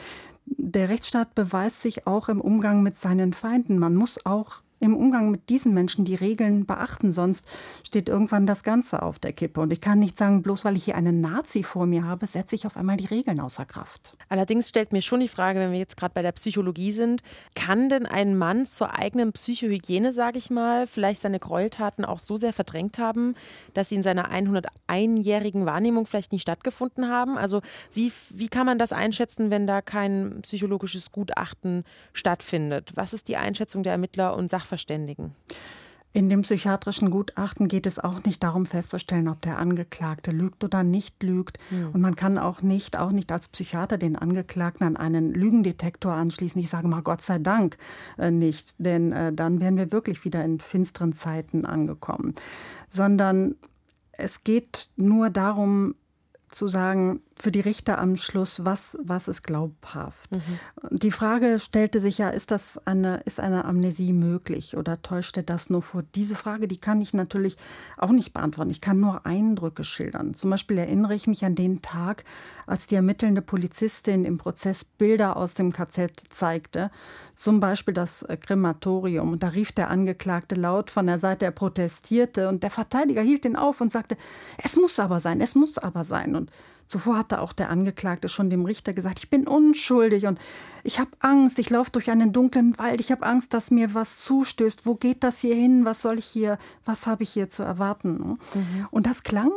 der 0.47 0.89
Rechtsstaat 0.89 1.35
beweist 1.35 1.83
sich 1.83 2.07
auch 2.07 2.29
im 2.29 2.41
Umgang 2.41 2.83
mit 2.83 2.99
seinen 2.99 3.33
Feinden. 3.33 3.79
Man 3.79 3.95
muss 3.95 4.25
auch 4.27 4.64
im 4.81 4.97
Umgang 4.97 5.31
mit 5.31 5.49
diesen 5.49 5.73
Menschen 5.73 6.05
die 6.05 6.15
Regeln 6.15 6.67
beachten, 6.67 7.13
sonst 7.13 7.45
steht 7.87 8.09
irgendwann 8.09 8.47
das 8.47 8.63
Ganze 8.63 9.03
auf 9.03 9.19
der 9.19 9.33
Kippe. 9.33 9.61
Und 9.61 9.73
ich 9.73 9.81
kann 9.81 9.99
nicht 9.99 10.19
sagen, 10.19 10.43
bloß 10.43 10.65
weil 10.65 10.77
ich 10.77 10.85
hier 10.85 10.97
einen 10.97 11.21
Nazi 11.21 11.63
vor 11.63 11.87
mir 11.87 12.05
habe, 12.05 12.27
setze 12.27 12.55
ich 12.55 12.67
auf 12.67 12.77
einmal 12.77 12.97
die 12.97 13.07
Regeln 13.07 13.41
außer 13.41 13.65
Kraft. 13.65 14.17
Allerdings 14.29 14.69
stellt 14.69 14.93
mir 14.93 15.03
schon 15.03 15.21
die 15.21 15.29
Frage, 15.29 15.61
wenn 15.61 15.73
wir 15.73 15.79
jetzt 15.79 15.97
gerade 15.97 16.13
bei 16.13 16.23
der 16.23 16.33
Psychologie 16.33 16.93
sind, 16.93 17.23
kann 17.55 17.89
denn 17.89 18.07
ein 18.07 18.37
Mann 18.37 18.67
zur 18.67 18.95
eigenen 18.99 19.33
Psychohygiene, 19.33 20.13
sage 20.13 20.39
ich 20.39 20.51
mal, 20.51 20.87
vielleicht 20.87 21.23
seine 21.23 21.39
Gräueltaten 21.39 22.05
auch 22.05 22.19
so 22.19 22.37
sehr 22.37 22.53
verdrängt 22.53 22.99
haben, 22.99 23.35
dass 23.73 23.89
sie 23.89 23.95
in 23.95 24.03
seiner 24.03 24.31
101-jährigen 24.31 25.67
Wahrnehmung 25.67 26.07
vielleicht 26.07 26.33
nicht 26.33 26.43
stattgefunden 26.43 27.09
haben? 27.09 27.39
Also 27.39 27.63
wie, 27.93 28.13
wie 28.31 28.49
kann 28.49 28.67
man 28.67 28.79
das 28.79 28.93
einschätzen, 28.93 29.51
wenn 29.51 29.67
da 29.67 29.81
kein 29.81 30.41
psychologisches 30.43 31.11
Gutachten 31.11 31.85
stattfindet? 32.13 32.93
Was 32.97 33.13
ist 33.13 33.29
die 33.29 33.37
Einschätzung 33.37 33.83
der 33.83 33.93
Ermittler 33.93 34.37
und 34.37 34.51
Sachverständigen? 34.51 34.64
Sachverständigen. 34.65 35.33
In 36.17 36.31
dem 36.31 36.43
psychiatrischen 36.43 37.11
Gutachten 37.11 37.67
geht 37.67 37.87
es 37.87 37.99
auch 37.99 38.23
nicht 38.23 38.41
darum 38.45 38.67
festzustellen, 38.67 39.27
ob 39.27 39.43
der 39.43 39.59
Angeklagte 39.59 40.31
lügt 40.31 40.63
oder 40.63 40.85
nicht 40.85 41.21
lügt. 41.25 41.59
Mhm. 41.71 41.91
Und 41.93 42.01
man 42.01 42.15
kann 42.15 42.39
auch 42.39 42.63
nicht, 42.63 42.97
auch 42.97 43.11
nicht 43.11 43.33
als 43.33 43.49
Psychiater 43.49 43.99
den 43.99 44.15
Angeklagten 44.15 44.87
an 44.87 44.97
einen 44.97 45.35
Lügendetektor 45.35 46.13
anschließen. 46.13 46.61
Ich 46.61 46.69
sage 46.69 46.87
mal 46.87 47.03
Gott 47.03 47.21
sei 47.21 47.39
Dank 47.39 47.77
äh, 48.17 48.31
nicht, 48.31 48.77
denn 48.79 49.11
äh, 49.11 49.33
dann 49.33 49.61
wären 49.61 49.77
wir 49.77 49.91
wirklich 49.91 50.25
wieder 50.25 50.45
in 50.45 50.61
finsteren 50.61 51.15
Zeiten 51.15 51.65
angekommen. 51.67 52.37
Sondern 52.87 53.57
es 54.13 54.45
geht 54.45 54.91
nur 54.97 55.31
darum, 55.31 55.97
zu 56.55 56.69
sagen, 56.69 57.21
für 57.37 57.51
die 57.51 57.61
Richter 57.61 57.99
am 57.99 58.17
Schluss, 58.17 58.65
was, 58.65 58.97
was 59.03 59.27
ist 59.27 59.43
glaubhaft? 59.43 60.31
Mhm. 60.31 60.41
Die 60.91 61.11
Frage 61.11 61.59
stellte 61.59 61.99
sich 61.99 62.19
ja, 62.19 62.29
ist 62.29 62.51
das 62.51 62.79
eine, 62.87 63.23
ist 63.25 63.41
eine 63.41 63.65
Amnesie 63.65 64.13
möglich 64.13 64.77
oder 64.77 65.03
täuscht 65.03 65.37
er 65.37 65.43
das 65.43 65.69
nur 65.69 65.83
vor? 65.83 66.05
Diese 66.15 66.37
Frage, 66.37 66.69
die 66.69 66.77
kann 66.77 67.01
ich 67.01 67.13
natürlich 67.13 67.57
auch 67.97 68.11
nicht 68.11 68.33
beantworten. 68.33 68.71
Ich 68.71 68.81
kann 68.81 69.01
nur 69.01 69.27
Eindrücke 69.27 69.83
schildern. 69.83 70.35
Zum 70.35 70.51
Beispiel 70.51 70.79
erinnere 70.79 71.15
ich 71.15 71.27
mich 71.27 71.45
an 71.45 71.57
den 71.57 71.83
Tag, 71.83 72.25
als 72.67 72.87
die 72.87 72.95
ermittelnde 72.95 73.43
Polizistin 73.43 74.25
im 74.25 74.39
Prozess 74.39 74.85
Bilder 74.85 75.37
aus 75.37 75.55
dem 75.55 75.73
KZ 75.73 76.13
zeigte, 76.31 76.91
zum 77.35 77.59
Beispiel 77.59 77.95
das 77.95 78.25
Krematorium. 78.41 79.33
Und 79.33 79.43
da 79.43 79.49
rief 79.49 79.73
der 79.73 79.91
Angeklagte 79.91 80.55
laut 80.55 80.91
von 80.91 81.07
der 81.07 81.19
Seite, 81.19 81.45
er 81.45 81.51
protestierte 81.51 82.49
und 82.49 82.63
der 82.63 82.71
Verteidiger 82.71 83.23
hielt 83.23 83.45
ihn 83.45 83.57
auf 83.57 83.81
und 83.81 83.91
sagte, 83.91 84.17
es 84.63 84.77
muss 84.77 85.01
aber 85.01 85.19
sein, 85.19 85.41
es 85.41 85.57
muss 85.57 85.79
aber 85.79 86.05
sein. 86.05 86.37
Und 86.37 86.44
Zuvor 86.87 87.17
hatte 87.17 87.41
auch 87.41 87.53
der 87.53 87.71
Angeklagte 87.71 88.29
schon 88.29 88.51
dem 88.51 88.67
Richter 88.67 88.93
gesagt, 88.93 89.19
ich 89.19 89.31
bin 89.31 89.47
unschuldig 89.47 90.27
und 90.27 90.39
ich 90.83 90.99
habe 90.99 91.11
Angst, 91.21 91.59
ich 91.59 91.71
laufe 91.71 91.91
durch 91.91 92.11
einen 92.11 92.33
dunklen 92.33 92.77
Wald, 92.79 93.01
ich 93.01 93.11
habe 93.11 93.25
Angst, 93.25 93.55
dass 93.55 93.71
mir 93.71 93.95
was 93.95 94.21
zustößt. 94.21 94.85
Wo 94.85 94.95
geht 94.95 95.25
das 95.25 95.41
hier 95.41 95.55
hin? 95.55 95.85
Was 95.85 96.03
soll 96.03 96.19
ich 96.19 96.27
hier, 96.27 96.59
was 96.85 97.07
habe 97.07 97.23
ich 97.23 97.31
hier 97.31 97.49
zu 97.49 97.63
erwarten? 97.63 98.39
Mhm. 98.55 98.87
Und 98.91 99.07
das 99.07 99.23
klang 99.23 99.51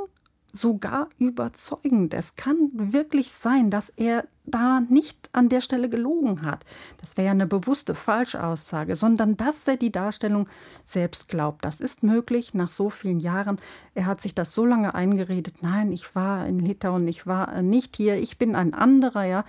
sogar 0.54 1.10
überzeugend. 1.20 2.14
Es 2.14 2.36
kann 2.36 2.70
wirklich 2.74 3.32
sein, 3.32 3.70
dass 3.70 3.92
er 3.96 4.26
da 4.46 4.80
nicht 4.80 5.30
an 5.34 5.50
der 5.50 5.62
Stelle 5.62 5.90
gelogen 5.90 6.42
hat. 6.42 6.66
Das 7.00 7.18
wäre 7.18 7.28
ja 7.28 7.32
eine 7.32 7.48
bewusste 7.48 7.94
Falschaussage, 7.94 8.96
sondern 8.96 9.36
dass 9.36 9.68
er 9.68 9.78
die 9.78 9.92
Darstellung 9.92 10.48
selbst 10.84 11.28
glaubt. 11.28 11.66
Das 11.66 11.80
ist 11.80 12.02
möglich 12.02 12.54
nach 12.54 12.70
so 12.70 12.90
vielen 12.90 13.20
Jahren. 13.20 13.58
Er 13.94 14.06
hat 14.06 14.22
sich 14.22 14.34
das 14.34 14.54
so 14.54 14.66
lange 14.66 14.96
eingeredet. 14.96 15.56
Nein, 15.62 15.92
ich 15.92 16.16
war 16.16 16.48
in 16.48 16.60
Litauen, 16.60 17.08
ich 17.08 17.28
war 17.28 17.62
nicht 17.62 17.98
hier, 17.98 18.16
ich 18.16 18.38
bin 18.38 18.56
ein 18.56 18.74
anderer, 18.74 19.26
ja. 19.26 19.46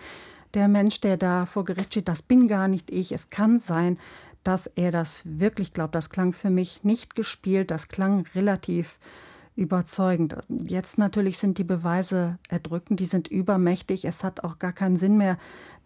Der 0.55 0.67
Mensch, 0.67 1.01
der 1.01 1.17
da 1.17 1.47
vor 1.47 1.65
Gericht 1.65 1.93
steht, 1.93 2.09
das 2.09 2.23
bin 2.23 2.49
gar 2.49 2.69
nicht 2.69 2.91
ich. 2.91 3.13
Es 3.13 3.31
kann 3.31 3.61
sein, 3.61 3.99
dass 4.43 4.67
er 4.67 4.91
das 4.91 5.21
wirklich 5.25 5.75
glaubt. 5.75 5.95
Das 5.95 6.11
klang 6.11 6.33
für 6.33 6.51
mich 6.51 6.83
nicht 6.85 7.15
gespielt, 7.15 7.71
das 7.71 7.89
klang 7.89 8.25
relativ 8.35 8.99
überzeugend. 9.59 10.37
Jetzt 10.49 10.99
natürlich 10.99 11.39
sind 11.39 11.59
die 11.59 11.65
Beweise 11.65 12.39
erdrückend, 12.49 13.01
die 13.01 13.07
sind 13.07 13.29
übermächtig. 13.29 14.05
Es 14.05 14.25
hat 14.25 14.45
auch 14.45 14.59
gar 14.59 14.73
keinen 14.73 14.99
Sinn 14.99 15.19
mehr, 15.19 15.37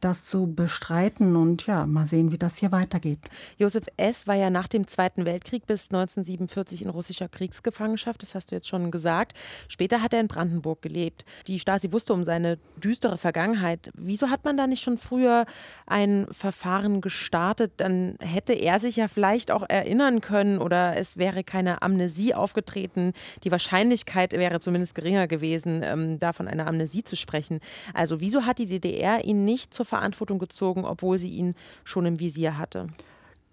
das 0.04 0.24
zu 0.24 0.52
bestreiten. 0.52 1.36
Und 1.36 1.66
ja, 1.66 1.86
mal 1.86 2.06
sehen, 2.06 2.32
wie 2.32 2.38
das 2.38 2.58
hier 2.58 2.72
weitergeht. 2.72 3.20
Josef 3.56 3.84
S. 3.96 4.26
war 4.26 4.34
ja 4.34 4.50
nach 4.50 4.68
dem 4.68 4.86
Zweiten 4.86 5.24
Weltkrieg 5.24 5.66
bis 5.66 5.84
1947 5.90 6.82
in 6.82 6.90
russischer 6.90 7.28
Kriegsgefangenschaft, 7.28 8.22
das 8.22 8.34
hast 8.34 8.50
du 8.50 8.54
jetzt 8.54 8.68
schon 8.68 8.90
gesagt. 8.90 9.36
Später 9.68 10.02
hat 10.02 10.12
er 10.12 10.20
in 10.20 10.28
Brandenburg 10.28 10.82
gelebt. 10.82 11.24
Die 11.46 11.58
Stasi 11.58 11.92
wusste 11.92 12.12
um 12.12 12.24
seine 12.24 12.58
düstere 12.76 13.16
Vergangenheit. 13.18 13.90
Wieso 13.94 14.28
hat 14.28 14.44
man 14.44 14.56
da 14.56 14.66
nicht 14.66 14.82
schon 14.82 14.98
früher 14.98 15.46
ein 15.86 16.26
Verfahren 16.30 17.00
gestartet? 17.00 17.72
Dann 17.76 18.16
hätte 18.20 18.52
er 18.52 18.80
sich 18.80 18.96
ja 18.96 19.08
vielleicht 19.08 19.50
auch 19.50 19.64
erinnern 19.68 20.20
können 20.20 20.58
oder 20.58 20.96
es 20.96 21.16
wäre 21.16 21.44
keine 21.44 21.82
Amnesie 21.82 22.34
aufgetreten. 22.34 23.12
Die 23.44 23.52
Wahrscheinlichkeit 23.52 24.32
wäre 24.32 24.58
zumindest 24.60 24.94
geringer 24.94 25.28
gewesen, 25.28 25.82
ähm, 25.84 26.18
da 26.18 26.32
von 26.32 26.48
einer 26.48 26.66
Amnesie 26.66 27.04
zu 27.04 27.16
sprechen. 27.16 27.60
Also 27.94 28.20
wieso 28.20 28.44
hat 28.44 28.58
die 28.58 28.66
DDR 28.66 29.24
ihn 29.24 29.44
nicht 29.44 29.72
zur 29.72 29.86
Verantwortung 29.92 30.38
gezogen, 30.38 30.86
obwohl 30.86 31.18
sie 31.18 31.28
ihn 31.28 31.54
schon 31.84 32.06
im 32.06 32.18
Visier 32.18 32.56
hatte? 32.56 32.86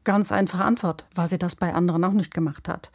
Ganz 0.05 0.31
einfache 0.31 0.63
Antwort, 0.63 1.05
weil 1.13 1.27
sie 1.27 1.37
das 1.37 1.57
bei 1.57 1.73
anderen 1.73 2.05
auch 2.05 2.13
nicht 2.13 2.33
gemacht 2.33 2.69
hat. 2.69 2.91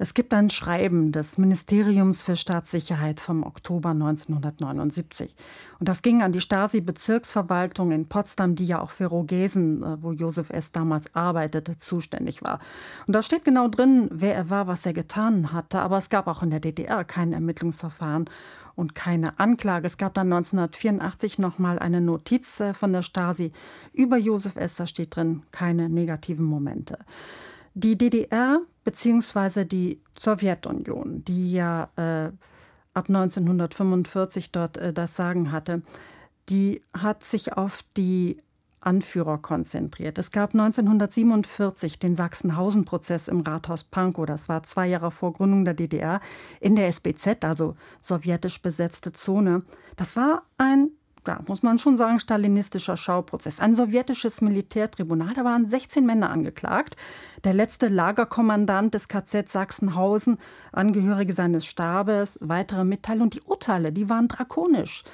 Es 0.00 0.14
gibt 0.14 0.32
ein 0.32 0.48
Schreiben 0.48 1.10
des 1.10 1.38
Ministeriums 1.38 2.22
für 2.22 2.36
Staatssicherheit 2.36 3.18
vom 3.18 3.42
Oktober 3.42 3.90
1979. 3.90 5.34
Und 5.80 5.88
das 5.88 6.02
ging 6.02 6.22
an 6.22 6.30
die 6.30 6.40
Stasi-Bezirksverwaltung 6.40 7.90
in 7.90 8.06
Potsdam, 8.06 8.54
die 8.54 8.64
ja 8.64 8.80
auch 8.80 8.92
für 8.92 9.06
Rogesen, 9.06 9.82
äh, 9.82 10.00
wo 10.00 10.12
Josef 10.12 10.50
S. 10.50 10.70
damals 10.70 11.12
arbeitete, 11.16 11.78
zuständig 11.78 12.44
war. 12.44 12.60
Und 13.08 13.14
da 13.14 13.22
steht 13.22 13.44
genau 13.44 13.66
drin, 13.66 14.08
wer 14.12 14.36
er 14.36 14.50
war, 14.50 14.68
was 14.68 14.86
er 14.86 14.92
getan 14.92 15.52
hatte. 15.52 15.80
Aber 15.80 15.98
es 15.98 16.10
gab 16.10 16.28
auch 16.28 16.44
in 16.44 16.50
der 16.50 16.60
DDR 16.60 17.02
kein 17.02 17.32
Ermittlungsverfahren 17.32 18.30
und 18.76 18.94
keine 18.94 19.40
Anklage. 19.40 19.88
Es 19.88 19.96
gab 19.96 20.14
dann 20.14 20.32
1984 20.32 21.40
noch 21.40 21.58
mal 21.58 21.80
eine 21.80 22.00
Notiz 22.00 22.60
äh, 22.60 22.72
von 22.72 22.92
der 22.92 23.02
Stasi 23.02 23.50
über 23.92 24.16
Josef 24.16 24.54
S. 24.54 24.76
Da 24.76 24.86
steht 24.86 25.16
drin, 25.16 25.42
keine 25.50 25.88
negativen 25.88 26.46
Momente. 26.46 26.98
Die 27.80 27.96
DDR 27.96 28.58
bzw. 28.82 29.64
die 29.64 30.02
Sowjetunion, 30.18 31.24
die 31.24 31.52
ja 31.52 31.88
äh, 31.94 32.32
ab 32.92 33.08
1945 33.08 34.50
dort 34.50 34.78
äh, 34.78 34.92
das 34.92 35.14
Sagen 35.14 35.52
hatte, 35.52 35.82
die 36.48 36.82
hat 36.92 37.22
sich 37.22 37.52
auf 37.52 37.84
die 37.96 38.42
Anführer 38.80 39.38
konzentriert. 39.38 40.18
Es 40.18 40.32
gab 40.32 40.54
1947 40.54 42.00
den 42.00 42.16
Sachsenhausen-Prozess 42.16 43.28
im 43.28 43.42
Rathaus 43.42 43.84
Pankow. 43.84 44.26
Das 44.26 44.48
war 44.48 44.64
zwei 44.64 44.88
Jahre 44.88 45.12
vor 45.12 45.34
Gründung 45.34 45.64
der 45.64 45.74
DDR 45.74 46.20
in 46.58 46.74
der 46.74 46.88
SBZ, 46.88 47.44
also 47.44 47.76
sowjetisch 48.00 48.60
besetzte 48.60 49.12
Zone. 49.12 49.62
Das 49.94 50.16
war 50.16 50.42
ein 50.56 50.90
ja, 51.26 51.40
muss 51.46 51.62
man 51.62 51.78
schon 51.78 51.96
sagen, 51.96 52.18
stalinistischer 52.18 52.96
Schauprozess. 52.96 53.60
Ein 53.60 53.76
sowjetisches 53.76 54.40
Militärtribunal, 54.40 55.34
da 55.34 55.44
waren 55.44 55.68
16 55.68 56.04
Männer 56.06 56.30
angeklagt. 56.30 56.96
Der 57.44 57.54
letzte 57.54 57.88
Lagerkommandant 57.88 58.94
des 58.94 59.08
KZ 59.08 59.50
Sachsenhausen, 59.50 60.38
Angehörige 60.72 61.32
seines 61.32 61.66
Stabes, 61.66 62.38
weitere 62.40 62.84
Mitteilungen. 62.84 63.24
Und 63.24 63.34
die 63.34 63.42
Urteile, 63.42 63.92
die 63.92 64.08
waren 64.08 64.28
drakonisch. 64.28 65.04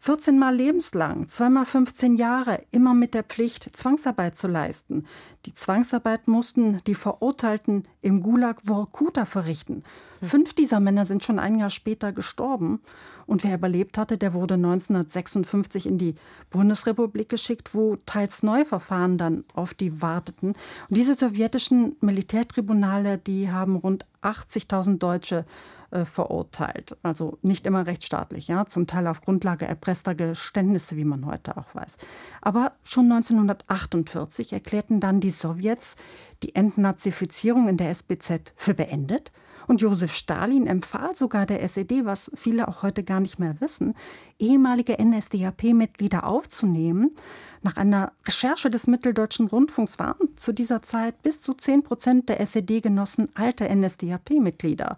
14 0.00 0.38
Mal 0.38 0.54
lebenslang, 0.54 1.28
zweimal 1.28 1.64
15 1.64 2.16
Jahre, 2.16 2.62
immer 2.70 2.94
mit 2.94 3.14
der 3.14 3.24
Pflicht, 3.24 3.76
Zwangsarbeit 3.76 4.38
zu 4.38 4.46
leisten. 4.46 5.06
Die 5.44 5.54
Zwangsarbeit 5.54 6.28
mussten 6.28 6.80
die 6.86 6.94
Verurteilten 6.94 7.86
im 8.00 8.22
Gulag 8.22 8.62
Vorkuta 8.64 9.24
verrichten. 9.24 9.82
Fünf 10.22 10.54
dieser 10.54 10.78
Männer 10.78 11.04
sind 11.04 11.24
schon 11.24 11.38
ein 11.38 11.58
Jahr 11.58 11.70
später 11.70 12.12
gestorben. 12.12 12.80
Und 13.26 13.44
wer 13.44 13.54
überlebt 13.54 13.98
hatte, 13.98 14.18
der 14.18 14.32
wurde 14.32 14.54
1956 14.54 15.86
in 15.86 15.98
die 15.98 16.14
Bundesrepublik 16.50 17.28
geschickt, 17.28 17.74
wo 17.74 17.96
teils 18.06 18.42
neue 18.42 18.64
Verfahren 18.64 19.18
dann 19.18 19.44
auf 19.52 19.74
die 19.74 20.00
warteten. 20.00 20.54
Und 20.88 20.96
diese 20.96 21.14
sowjetischen 21.14 21.96
Militärtribunale, 22.00 23.18
die 23.18 23.50
haben 23.50 23.76
rund 23.76 24.06
80.000 24.22 24.98
Deutsche 24.98 25.44
äh, 25.90 26.04
verurteilt. 26.04 26.96
Also 27.02 27.38
nicht 27.42 27.66
immer 27.66 27.86
rechtsstaatlich, 27.86 28.48
ja, 28.48 28.66
zum 28.66 28.86
Teil 28.86 29.06
auf 29.06 29.22
Grundlage 29.22 29.66
erpresster 29.66 30.14
Geständnisse, 30.14 30.96
wie 30.96 31.04
man 31.04 31.24
heute 31.24 31.56
auch 31.56 31.74
weiß. 31.74 31.96
Aber 32.42 32.72
schon 32.84 33.10
1948 33.10 34.52
erklärten 34.52 35.00
dann 35.00 35.20
die 35.20 35.30
Sowjets 35.30 35.96
die 36.42 36.54
Entnazifizierung 36.54 37.68
in 37.68 37.76
der 37.76 37.90
SBZ 37.90 38.52
für 38.54 38.74
beendet. 38.74 39.32
Und 39.68 39.82
Josef 39.82 40.14
Stalin 40.14 40.66
empfahl 40.66 41.14
sogar 41.14 41.44
der 41.44 41.62
SED, 41.62 42.06
was 42.06 42.32
viele 42.34 42.68
auch 42.68 42.82
heute 42.82 43.04
gar 43.04 43.20
nicht 43.20 43.38
mehr 43.38 43.60
wissen, 43.60 43.94
ehemalige 44.38 44.96
NSDAP-Mitglieder 45.00 46.24
aufzunehmen. 46.24 47.14
Nach 47.62 47.76
einer 47.76 48.12
Recherche 48.26 48.70
des 48.70 48.86
Mitteldeutschen 48.86 49.46
Rundfunks 49.46 49.98
waren 49.98 50.28
zu 50.36 50.52
dieser 50.54 50.82
Zeit 50.82 51.22
bis 51.22 51.42
zu 51.42 51.52
10 51.52 51.82
Prozent 51.82 52.28
der 52.30 52.40
SED-Genossen 52.40 53.28
alte 53.34 53.68
NSDAP-Mitglieder. 53.68 54.96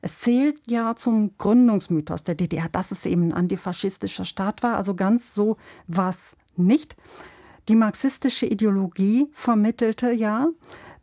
Es 0.00 0.20
zählt 0.20 0.60
ja 0.68 0.94
zum 0.94 1.36
Gründungsmythos 1.36 2.22
der 2.22 2.36
DDR, 2.36 2.68
dass 2.70 2.92
es 2.92 3.06
eben 3.06 3.28
ein 3.28 3.32
antifaschistischer 3.32 4.24
Staat 4.24 4.62
war. 4.62 4.76
Also 4.76 4.94
ganz 4.94 5.34
so 5.34 5.56
war 5.88 6.10
es 6.10 6.36
nicht. 6.56 6.94
Die 7.68 7.74
marxistische 7.74 8.46
Ideologie 8.46 9.26
vermittelte 9.32 10.12
ja, 10.12 10.48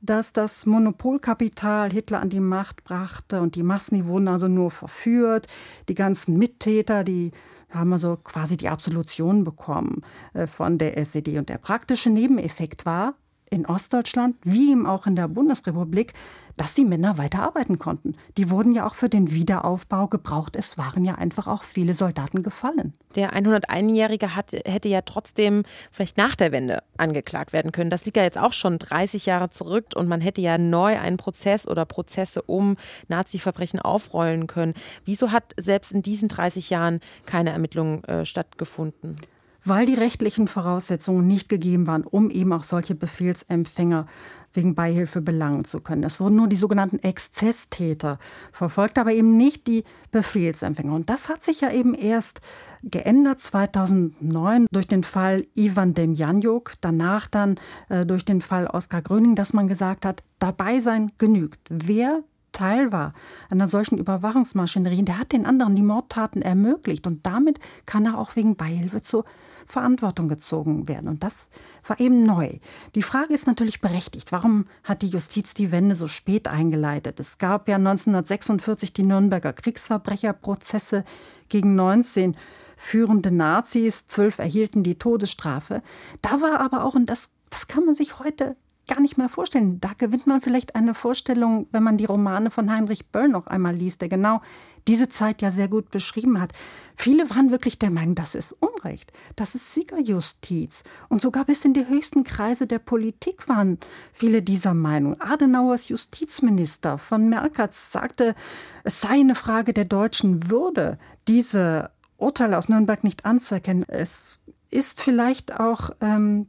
dass 0.02 0.34
das 0.34 0.66
Monopolkapital 0.66 1.92
Hitler 1.92 2.22
an 2.22 2.30
die 2.30 2.40
Macht 2.40 2.84
brachte 2.84 3.42
und 3.42 3.56
die 3.56 3.64
Massen, 3.64 3.96
die 3.96 4.06
wurden 4.06 4.28
also 4.28 4.48
nur 4.48 4.72
verführt. 4.72 5.48
Die 5.90 5.96
ganzen 5.96 6.38
Mittäter, 6.38 7.04
die 7.04 7.32
haben 7.70 7.94
also 7.94 8.18
quasi 8.18 8.58
die 8.58 8.70
Absolution 8.70 9.44
bekommen 9.44 10.02
äh, 10.34 10.48
von 10.48 10.78
der 10.78 10.98
SED. 10.98 11.38
Und 11.38 11.50
der 11.50 11.58
praktische 11.58 12.10
Nebeneffekt 12.10 12.86
war, 12.86 13.16
in 13.52 13.66
Ostdeutschland 13.66 14.38
wie 14.44 14.72
eben 14.72 14.88
auch 14.88 15.06
in 15.06 15.18
der 15.18 15.28
Bundesrepublik, 15.28 16.14
dass 16.56 16.74
die 16.74 16.86
Männer 16.86 17.18
weiterarbeiten 17.18 17.80
konnten. 17.80 18.16
Die 18.38 18.50
wurden 18.50 18.72
ja 18.72 18.88
auch 18.88 18.96
für 18.96 19.10
den 19.10 19.32
Wiederaufbau 19.32 20.08
gebraucht. 20.08 20.56
Es 20.56 20.78
waren 20.78 21.04
ja 21.04 21.16
einfach 21.16 21.48
auch 21.48 21.64
viele 21.64 21.94
Soldaten 21.94 22.44
gefallen. 22.44 22.94
Der 23.16 23.34
101-Jährige 23.34 24.36
hätte 24.36 24.88
ja 24.88 25.02
trotzdem 25.02 25.64
vielleicht 25.92 26.18
nach 26.18 26.36
der 26.36 26.54
Wende 26.54 26.82
angeklagt 26.98 27.52
werden 27.52 27.74
können. 27.74 27.90
Das 27.90 28.06
liegt 28.06 28.16
ja 28.16 28.24
jetzt 28.24 28.38
auch 28.38 28.54
schon 28.54 28.80
30 28.80 29.26
Jahre 29.26 29.50
zurück 29.50 29.88
und 29.96 30.08
man 30.08 30.22
hätte 30.22 30.40
ja 30.40 30.58
neu 30.58 30.98
einen 30.98 31.18
Prozess 31.18 31.68
oder 31.68 31.86
Prozesse 31.86 32.42
um 32.44 32.78
Nazi-Verbrechen 33.10 33.82
aufrollen 33.82 34.48
können. 34.48 34.76
Wieso 35.04 35.32
hat 35.32 35.54
selbst 35.58 35.92
in 35.92 36.02
diesen 36.02 36.30
30 36.30 36.70
Jahren 36.70 37.02
keine 37.26 37.50
Ermittlung 37.50 38.06
äh, 38.06 38.26
stattgefunden? 38.26 39.18
Weil 39.64 39.86
die 39.86 39.94
rechtlichen 39.94 40.48
Voraussetzungen 40.48 41.28
nicht 41.28 41.50
gegeben 41.50 41.88
waren, 41.88 42.04
um 42.04 42.30
eben 42.30 42.54
auch 42.54 42.64
solche 42.64 42.96
Befehlsempfänger 42.96 44.08
wegen 44.54 44.76
Beihilfe 44.76 45.22
belangen 45.22 45.64
zu 45.66 45.80
können. 45.80 46.04
Es 46.04 46.20
wurden 46.20 46.36
nur 46.36 46.48
die 46.48 46.58
sogenannten 46.58 47.00
Exzesstäter 47.00 48.20
verfolgt, 48.52 48.98
aber 48.98 49.14
eben 49.14 49.38
nicht 49.38 49.68
die 49.68 49.84
Befehlsempfänger. 50.12 50.94
Und 50.94 51.10
das 51.10 51.30
hat 51.30 51.44
sich 51.44 51.62
ja 51.62 51.72
eben 51.72 51.94
erst 51.94 52.42
geändert 52.84 53.42
2009 53.42 54.68
durch 54.72 54.88
den 54.88 55.04
Fall 55.04 55.46
Ivan 55.54 55.94
Demjanjuk, 55.94 56.74
danach 56.82 57.28
dann 57.28 57.60
äh, 57.90 58.06
durch 58.06 58.26
den 58.26 58.42
Fall 58.42 58.68
Oskar 58.68 59.02
Gröning, 59.02 59.36
dass 59.36 59.54
man 59.54 59.68
gesagt 59.68 60.06
hat, 60.06 60.24
dabei 60.40 60.82
sein 60.82 61.12
genügt. 61.18 61.60
Wer 61.70 62.24
Teil 62.52 62.92
war 62.92 63.14
einer 63.50 63.68
solchen 63.68 63.98
Überwachungsmaschinerie, 63.98 65.04
der 65.04 65.20
hat 65.20 65.32
den 65.32 65.46
anderen 65.46 65.76
die 65.76 65.84
Mordtaten 65.84 66.42
ermöglicht 66.42 67.08
und 67.08 67.26
damit 67.26 67.60
kann 67.86 68.06
er 68.06 68.18
auch 68.18 68.36
wegen 68.36 68.58
Beihilfe 68.58 69.02
zur 69.02 69.24
Verantwortung 69.72 70.28
gezogen 70.28 70.88
werden. 70.88 71.08
Und 71.08 71.24
das 71.24 71.50
war 71.88 72.00
eben 72.00 72.26
neu. 72.26 72.60
Die 72.96 73.02
Frage 73.02 73.34
ist 73.34 73.48
natürlich 73.48 73.82
berechtigt. 73.82 74.32
Warum 74.32 74.66
hat 74.84 75.02
die 75.02 75.08
Justiz 75.08 75.54
die 75.54 75.72
Wende 75.72 75.96
so 75.96 76.08
spät 76.08 76.48
eingeleitet? 76.48 77.20
Es 77.20 77.38
gab 77.38 77.68
ja 77.68 77.78
1946 77.78 78.94
die 78.94 79.04
Nürnberger 79.04 79.54
Kriegsverbrecherprozesse 79.54 81.04
gegen 81.50 81.76
19 81.76 82.36
führende 82.78 83.32
Nazis, 83.32 84.08
zwölf 84.08 84.40
erhielten 84.40 84.84
die 84.84 84.98
Todesstrafe. 84.98 85.84
Da 86.22 86.42
war 86.42 86.60
aber 86.60 86.84
auch, 86.84 86.96
und 86.96 87.10
das, 87.10 87.30
das 87.52 87.68
kann 87.68 87.86
man 87.86 87.94
sich 87.94 88.20
heute 88.20 88.56
gar 88.92 89.00
nicht 89.00 89.18
mehr 89.18 89.30
vorstellen. 89.30 89.80
Da 89.80 89.92
gewinnt 89.98 90.28
man 90.28 90.42
vielleicht 90.42 90.76
eine 90.76 90.94
Vorstellung, 90.94 91.66
wenn 91.72 91.82
man 91.82 91.98
die 91.98 92.04
Romane 92.04 92.52
von 92.52 92.70
Heinrich 92.70 93.08
Böll 93.08 93.30
noch 93.30 93.48
einmal 93.48 93.74
liest, 93.74 94.02
der 94.02 94.10
genau 94.10 94.42
diese 94.86 95.08
Zeit 95.08 95.42
ja 95.42 95.50
sehr 95.50 95.70
gut 95.70 95.92
beschrieben 95.92 96.42
hat. 96.42 96.52
Viele 96.98 97.30
waren 97.30 97.52
wirklich 97.52 97.80
der 97.80 97.90
Meinung, 97.90 98.16
das 98.16 98.36
ist 98.36 98.52
Unrecht, 98.60 99.14
das 99.38 99.56
ist 99.56 99.74
Siegerjustiz. 99.74 100.84
Und 101.08 101.22
sogar 101.22 101.46
bis 101.46 101.64
in 101.64 101.74
die 101.74 101.88
höchsten 101.88 102.26
Kreise 102.26 102.68
der 102.68 102.80
Politik 102.80 103.48
waren 103.48 103.78
viele 104.12 104.42
dieser 104.42 104.74
Meinung. 104.74 105.22
Adenauers 105.22 105.88
Justizminister 105.88 106.98
von 106.98 107.30
Merkatz 107.30 107.94
sagte, 107.94 108.36
es 108.84 109.00
sei 109.00 109.22
eine 109.22 109.36
Frage 109.36 109.74
der 109.74 109.86
deutschen 109.86 110.50
Würde, 110.52 111.00
diese 111.30 111.92
Urteile 112.18 112.58
aus 112.58 112.68
Nürnberg 112.68 113.06
nicht 113.06 113.24
anzuerkennen. 113.24 113.86
Es 113.88 114.42
ist 114.70 115.00
vielleicht 115.00 115.58
auch 115.58 115.92
ähm, 116.02 116.48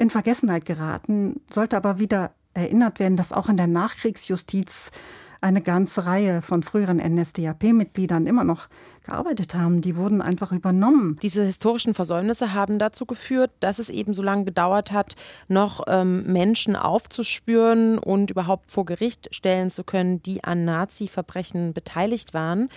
in 0.00 0.10
Vergessenheit 0.10 0.64
geraten, 0.64 1.40
sollte 1.50 1.76
aber 1.76 1.98
wieder 1.98 2.32
erinnert 2.54 2.98
werden, 2.98 3.16
dass 3.16 3.32
auch 3.32 3.48
in 3.48 3.56
der 3.56 3.66
Nachkriegsjustiz 3.66 4.90
eine 5.42 5.62
ganze 5.62 6.04
Reihe 6.04 6.42
von 6.42 6.62
früheren 6.62 6.98
NSDAP-Mitgliedern 6.98 8.26
immer 8.26 8.44
noch 8.44 8.68
gearbeitet 9.04 9.54
haben. 9.54 9.80
Die 9.80 9.96
wurden 9.96 10.20
einfach 10.20 10.52
übernommen. 10.52 11.18
Diese 11.22 11.44
historischen 11.44 11.94
Versäumnisse 11.94 12.52
haben 12.52 12.78
dazu 12.78 13.06
geführt, 13.06 13.50
dass 13.60 13.78
es 13.78 13.88
eben 13.88 14.12
so 14.12 14.22
lange 14.22 14.44
gedauert 14.44 14.92
hat, 14.92 15.16
noch 15.48 15.82
ähm, 15.86 16.24
Menschen 16.30 16.76
aufzuspüren 16.76 17.98
und 17.98 18.30
überhaupt 18.30 18.70
vor 18.70 18.84
Gericht 18.84 19.34
stellen 19.34 19.70
zu 19.70 19.82
können, 19.82 20.22
die 20.22 20.44
an 20.44 20.64
Nazi-Verbrechen 20.64 21.72
beteiligt 21.72 22.34
waren. 22.34 22.68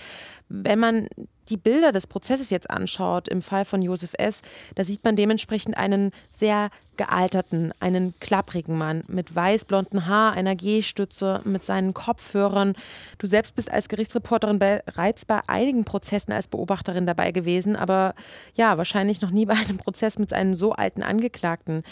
Wenn 0.48 0.78
man 0.78 1.08
die 1.48 1.56
Bilder 1.56 1.92
des 1.92 2.06
Prozesses 2.06 2.50
jetzt 2.50 2.70
anschaut, 2.70 3.28
im 3.28 3.42
Fall 3.42 3.64
von 3.64 3.82
Josef 3.82 4.12
S., 4.18 4.42
da 4.74 4.84
sieht 4.84 5.04
man 5.04 5.16
dementsprechend 5.16 5.76
einen 5.76 6.10
sehr 6.32 6.70
gealterten, 6.96 7.72
einen 7.80 8.14
klapprigen 8.20 8.76
Mann 8.76 9.02
mit 9.08 9.34
weißblonden 9.34 10.06
Haar, 10.06 10.32
einer 10.32 10.54
Gehstütze, 10.54 11.40
mit 11.44 11.62
seinen 11.62 11.94
Kopfhörern. 11.94 12.74
Du 13.18 13.26
selbst 13.26 13.54
bist 13.54 13.70
als 13.70 13.88
Gerichtsreporterin 13.88 14.58
bereits 14.58 15.24
bei 15.24 15.40
einigen 15.48 15.84
Prozessen 15.84 16.32
als 16.32 16.48
Beobachterin 16.48 17.06
dabei 17.06 17.32
gewesen, 17.32 17.76
aber 17.76 18.14
ja, 18.54 18.78
wahrscheinlich 18.78 19.20
noch 19.20 19.30
nie 19.30 19.46
bei 19.46 19.54
einem 19.54 19.78
Prozess 19.78 20.18
mit 20.18 20.32
einem 20.32 20.54
so 20.54 20.72
alten 20.72 21.02
Angeklagten. 21.02 21.82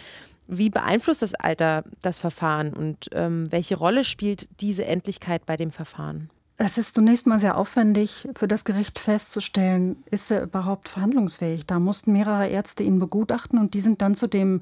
Wie 0.47 0.71
beeinflusst 0.71 1.23
das 1.23 1.35
Alter 1.35 1.85
das 2.03 2.19
Verfahren 2.19 2.75
und 2.75 3.09
ähm, 3.13 3.51
welche 3.51 3.77
Rolle 3.77 4.05
spielt 4.05 4.49
diese 4.61 4.85
Endlichkeit 4.85 5.47
bei 5.47 5.57
dem 5.57 5.71
Verfahren? 5.71 6.31
Es 6.65 6.79
ist 6.79 6.95
zunächst 6.95 7.27
mal 7.27 7.41
sehr 7.41 7.57
aufwendig 7.57 8.29
für 8.37 8.47
das 8.47 8.63
Gericht 8.63 9.01
festzustellen, 9.01 10.05
ist 10.13 10.31
er 10.31 10.45
überhaupt 10.45 10.89
verhandlungsfähig. 10.89 11.67
Da 11.67 11.81
mussten 11.81 12.13
mehrere 12.13 12.47
Ärzte 12.47 12.85
ihn 12.85 13.01
begutachten 13.01 13.59
und 13.59 13.75
die 13.75 13.81
sind 13.81 14.01
dann 14.01 14.15
zu 14.15 14.29
dem 14.29 14.61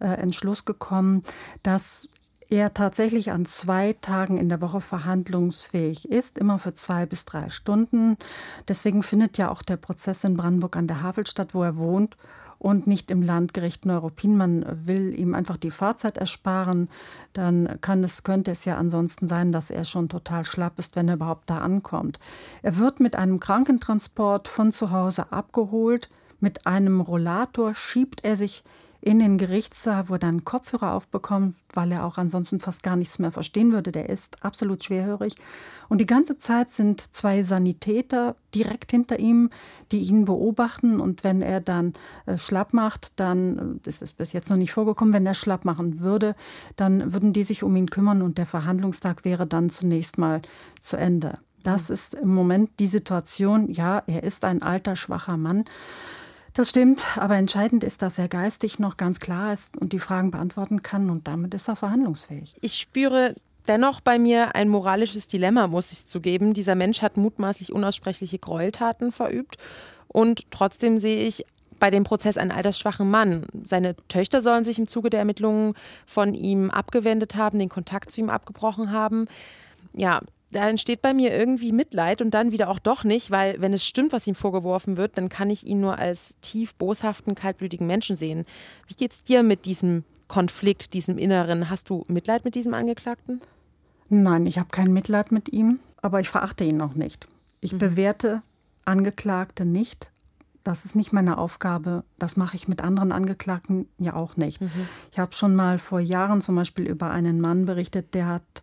äh, 0.00 0.06
Entschluss 0.06 0.64
gekommen, 0.64 1.22
dass 1.62 2.08
er 2.50 2.74
tatsächlich 2.74 3.30
an 3.30 3.46
zwei 3.46 3.92
Tagen 3.92 4.38
in 4.38 4.48
der 4.48 4.60
Woche 4.60 4.80
verhandlungsfähig 4.80 6.10
ist, 6.10 6.36
immer 6.36 6.58
für 6.58 6.74
zwei 6.74 7.06
bis 7.06 7.24
drei 7.26 7.48
Stunden. 7.48 8.16
Deswegen 8.66 9.04
findet 9.04 9.38
ja 9.38 9.48
auch 9.48 9.62
der 9.62 9.76
Prozess 9.76 10.24
in 10.24 10.36
Brandenburg 10.36 10.74
an 10.74 10.88
der 10.88 11.02
Havel 11.02 11.28
statt, 11.28 11.54
wo 11.54 11.62
er 11.62 11.76
wohnt 11.76 12.16
und 12.58 12.86
nicht 12.86 13.10
im 13.10 13.22
Landgericht 13.22 13.86
Neuruppin. 13.86 14.36
Man 14.36 14.64
will 14.86 15.18
ihm 15.18 15.34
einfach 15.34 15.56
die 15.56 15.70
Fahrzeit 15.70 16.18
ersparen. 16.18 16.88
Dann 17.32 17.78
kann 17.80 18.02
es, 18.04 18.22
könnte 18.22 18.50
es 18.52 18.64
ja 18.64 18.76
ansonsten 18.76 19.28
sein, 19.28 19.52
dass 19.52 19.70
er 19.70 19.84
schon 19.84 20.08
total 20.08 20.44
schlapp 20.44 20.78
ist, 20.78 20.96
wenn 20.96 21.08
er 21.08 21.14
überhaupt 21.14 21.50
da 21.50 21.58
ankommt. 21.58 22.18
Er 22.62 22.78
wird 22.78 23.00
mit 23.00 23.16
einem 23.16 23.40
Krankentransport 23.40 24.48
von 24.48 24.72
zu 24.72 24.90
Hause 24.90 25.32
abgeholt. 25.32 26.08
Mit 26.40 26.66
einem 26.66 27.00
Rollator 27.00 27.74
schiebt 27.74 28.24
er 28.24 28.36
sich 28.36 28.62
in 29.06 29.20
den 29.20 29.38
Gerichtssaal, 29.38 30.08
wo 30.08 30.14
er 30.14 30.18
dann 30.18 30.44
Kopfhörer 30.44 30.92
aufbekommt, 30.92 31.54
weil 31.72 31.92
er 31.92 32.04
auch 32.04 32.18
ansonsten 32.18 32.58
fast 32.58 32.82
gar 32.82 32.96
nichts 32.96 33.20
mehr 33.20 33.30
verstehen 33.30 33.72
würde. 33.72 33.92
Der 33.92 34.08
ist 34.08 34.42
absolut 34.42 34.82
schwerhörig. 34.82 35.36
Und 35.88 36.00
die 36.00 36.06
ganze 36.06 36.40
Zeit 36.40 36.72
sind 36.72 37.14
zwei 37.14 37.44
Sanitäter 37.44 38.34
direkt 38.52 38.90
hinter 38.90 39.20
ihm, 39.20 39.50
die 39.92 40.00
ihn 40.00 40.24
beobachten. 40.24 40.98
Und 40.98 41.22
wenn 41.22 41.40
er 41.40 41.60
dann 41.60 41.92
äh, 42.26 42.36
schlapp 42.36 42.74
macht, 42.74 43.12
dann, 43.14 43.78
das 43.84 44.02
ist 44.02 44.16
bis 44.16 44.32
jetzt 44.32 44.50
noch 44.50 44.56
nicht 44.56 44.72
vorgekommen, 44.72 45.14
wenn 45.14 45.24
er 45.24 45.34
schlapp 45.34 45.64
machen 45.64 46.00
würde, 46.00 46.34
dann 46.74 47.12
würden 47.12 47.32
die 47.32 47.44
sich 47.44 47.62
um 47.62 47.76
ihn 47.76 47.88
kümmern 47.88 48.22
und 48.22 48.38
der 48.38 48.46
Verhandlungstag 48.46 49.24
wäre 49.24 49.46
dann 49.46 49.70
zunächst 49.70 50.18
mal 50.18 50.42
zu 50.80 50.96
Ende. 50.96 51.38
Das 51.62 51.90
ist 51.90 52.14
im 52.14 52.34
Moment 52.34 52.70
die 52.80 52.88
Situation. 52.88 53.70
Ja, 53.70 54.02
er 54.08 54.24
ist 54.24 54.44
ein 54.44 54.62
alter, 54.62 54.96
schwacher 54.96 55.36
Mann. 55.36 55.64
Das 56.56 56.70
stimmt, 56.70 57.04
aber 57.18 57.36
entscheidend 57.36 57.84
ist, 57.84 58.00
dass 58.00 58.18
er 58.18 58.28
geistig 58.28 58.78
noch 58.78 58.96
ganz 58.96 59.20
klar 59.20 59.52
ist 59.52 59.76
und 59.76 59.92
die 59.92 59.98
Fragen 59.98 60.30
beantworten 60.30 60.82
kann 60.82 61.10
und 61.10 61.28
damit 61.28 61.52
ist 61.52 61.68
er 61.68 61.76
verhandlungsfähig. 61.76 62.54
Ich 62.62 62.76
spüre 62.76 63.34
dennoch 63.68 64.00
bei 64.00 64.18
mir 64.18 64.56
ein 64.56 64.70
moralisches 64.70 65.26
Dilemma, 65.26 65.66
muss 65.66 65.92
ich 65.92 66.06
zugeben. 66.06 66.54
Dieser 66.54 66.74
Mensch 66.74 67.02
hat 67.02 67.18
mutmaßlich 67.18 67.74
unaussprechliche 67.74 68.38
Gräueltaten 68.38 69.12
verübt 69.12 69.58
und 70.08 70.50
trotzdem 70.50 70.98
sehe 70.98 71.26
ich 71.28 71.44
bei 71.78 71.90
dem 71.90 72.04
Prozess 72.04 72.38
einen 72.38 72.52
altersschwachen 72.52 73.10
Mann. 73.10 73.44
Seine 73.62 73.94
Töchter 74.08 74.40
sollen 74.40 74.64
sich 74.64 74.78
im 74.78 74.88
Zuge 74.88 75.10
der 75.10 75.20
Ermittlungen 75.20 75.74
von 76.06 76.32
ihm 76.32 76.70
abgewendet 76.70 77.36
haben, 77.36 77.58
den 77.58 77.68
Kontakt 77.68 78.10
zu 78.10 78.22
ihm 78.22 78.30
abgebrochen 78.30 78.92
haben. 78.92 79.26
Ja, 79.92 80.22
da 80.56 80.68
entsteht 80.68 81.02
bei 81.02 81.12
mir 81.12 81.36
irgendwie 81.36 81.70
Mitleid 81.70 82.22
und 82.22 82.32
dann 82.32 82.50
wieder 82.50 82.70
auch 82.70 82.78
doch 82.78 83.04
nicht, 83.04 83.30
weil 83.30 83.60
wenn 83.60 83.74
es 83.74 83.86
stimmt, 83.86 84.12
was 84.12 84.26
ihm 84.26 84.34
vorgeworfen 84.34 84.96
wird, 84.96 85.18
dann 85.18 85.28
kann 85.28 85.50
ich 85.50 85.66
ihn 85.66 85.80
nur 85.80 85.98
als 85.98 86.36
tief 86.40 86.74
boshaften, 86.74 87.34
kaltblütigen 87.34 87.86
Menschen 87.86 88.16
sehen. 88.16 88.46
Wie 88.88 88.94
geht 88.94 89.12
es 89.12 89.22
dir 89.22 89.42
mit 89.42 89.66
diesem 89.66 90.04
Konflikt, 90.28 90.94
diesem 90.94 91.18
Inneren? 91.18 91.68
Hast 91.68 91.90
du 91.90 92.04
Mitleid 92.08 92.44
mit 92.46 92.54
diesem 92.54 92.72
Angeklagten? 92.72 93.42
Nein, 94.08 94.46
ich 94.46 94.58
habe 94.58 94.70
kein 94.70 94.92
Mitleid 94.92 95.30
mit 95.30 95.52
ihm, 95.52 95.78
aber 96.00 96.20
ich 96.20 96.30
verachte 96.30 96.64
ihn 96.64 96.80
auch 96.80 96.94
nicht. 96.94 97.28
Ich 97.60 97.74
mhm. 97.74 97.78
bewerte 97.78 98.42
Angeklagte 98.86 99.66
nicht. 99.66 100.10
Das 100.64 100.84
ist 100.84 100.96
nicht 100.96 101.12
meine 101.12 101.36
Aufgabe. 101.36 102.02
Das 102.18 102.36
mache 102.36 102.56
ich 102.56 102.66
mit 102.66 102.80
anderen 102.80 103.12
Angeklagten 103.12 103.88
ja 103.98 104.14
auch 104.14 104.36
nicht. 104.36 104.60
Mhm. 104.62 104.70
Ich 105.12 105.18
habe 105.18 105.34
schon 105.34 105.54
mal 105.54 105.78
vor 105.78 106.00
Jahren 106.00 106.40
zum 106.40 106.56
Beispiel 106.56 106.86
über 106.86 107.10
einen 107.10 107.40
Mann 107.40 107.66
berichtet, 107.66 108.14
der 108.14 108.26
hat 108.26 108.62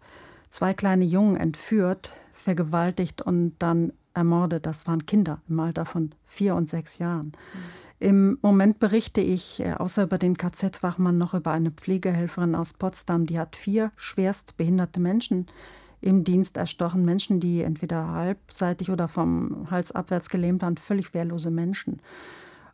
zwei 0.53 0.75
kleine 0.75 1.03
Jungen 1.03 1.35
entführt, 1.35 2.13
vergewaltigt 2.31 3.21
und 3.21 3.55
dann 3.57 3.91
ermordet. 4.13 4.67
Das 4.67 4.85
waren 4.85 5.05
Kinder 5.05 5.41
im 5.49 5.59
Alter 5.59 5.85
von 5.85 6.11
vier 6.25 6.55
und 6.55 6.69
sechs 6.69 6.99
Jahren. 6.99 7.27
Mhm. 7.27 7.83
Im 7.99 8.37
Moment 8.41 8.79
berichte 8.79 9.21
ich 9.21 9.61
äh, 9.61 9.73
außer 9.73 10.03
über 10.03 10.17
den 10.17 10.37
KZ-Wachmann 10.37 11.17
noch 11.17 11.33
über 11.33 11.51
eine 11.51 11.71
Pflegehelferin 11.71 12.53
aus 12.53 12.73
Potsdam, 12.73 13.25
die 13.25 13.39
hat 13.39 13.55
vier 13.55 13.91
schwerst 13.95 14.55
behinderte 14.57 14.99
Menschen 14.99 15.47
im 16.01 16.23
Dienst 16.23 16.57
erstochen. 16.57 17.03
Menschen, 17.05 17.39
die 17.39 17.61
entweder 17.63 18.11
halbseitig 18.11 18.91
oder 18.91 19.07
vom 19.07 19.71
Hals 19.71 19.91
abwärts 19.91 20.29
gelähmt 20.29 20.61
waren, 20.61 20.77
völlig 20.77 21.13
wehrlose 21.13 21.49
Menschen. 21.49 22.01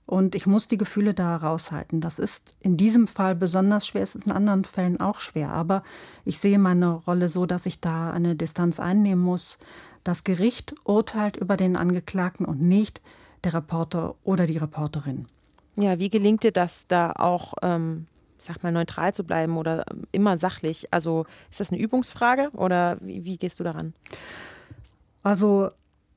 Und 0.10 0.34
ich 0.34 0.48
muss 0.48 0.68
die 0.68 0.80
Gefühle 0.80 1.14
da 1.14 1.38
raushalten. 1.38 2.02
Das 2.02 2.18
ist 2.18 2.54
in 2.62 2.78
diesem 2.78 3.06
Fall 3.06 3.36
besonders 3.36 3.86
schwer, 3.86 4.02
es 4.02 4.16
ist 4.16 4.26
in 4.26 4.32
anderen 4.32 4.64
Fällen 4.64 5.00
auch 5.00 5.20
schwer. 5.20 5.52
Aber 5.52 5.84
ich 6.26 6.40
sehe 6.40 6.58
meine 6.58 6.94
Rolle 6.94 7.30
so, 7.30 7.46
dass 7.46 7.68
ich 7.68 7.80
da 7.80 8.10
eine 8.10 8.36
Distanz 8.36 8.80
einnehmen 8.80 9.24
muss. 9.24 9.60
Das 10.04 10.24
Gericht 10.24 10.74
urteilt 10.84 11.38
über 11.38 11.58
den 11.58 11.76
Angeklagten 11.76 12.48
und 12.48 12.60
nicht 12.60 13.02
der 13.44 13.54
Reporter 13.54 14.16
oder 14.24 14.48
die 14.48 14.58
Reporterin. 14.58 15.28
Ja, 15.76 16.00
wie 16.00 16.10
gelingt 16.10 16.42
dir 16.42 16.52
das, 16.52 16.88
da 16.88 17.12
auch, 17.12 17.54
ähm, 17.62 18.08
sag 18.40 18.64
mal, 18.64 18.72
neutral 18.72 19.14
zu 19.14 19.24
bleiben 19.24 19.58
oder 19.58 19.86
ähm, 19.92 20.08
immer 20.12 20.40
sachlich? 20.40 20.92
Also 20.92 21.28
ist 21.52 21.60
das 21.60 21.72
eine 21.72 21.80
Übungsfrage 21.80 22.50
oder 22.54 22.98
wie, 23.02 23.26
wie 23.26 23.38
gehst 23.38 23.60
du 23.60 23.64
daran? 23.64 23.94
Also 25.22 25.70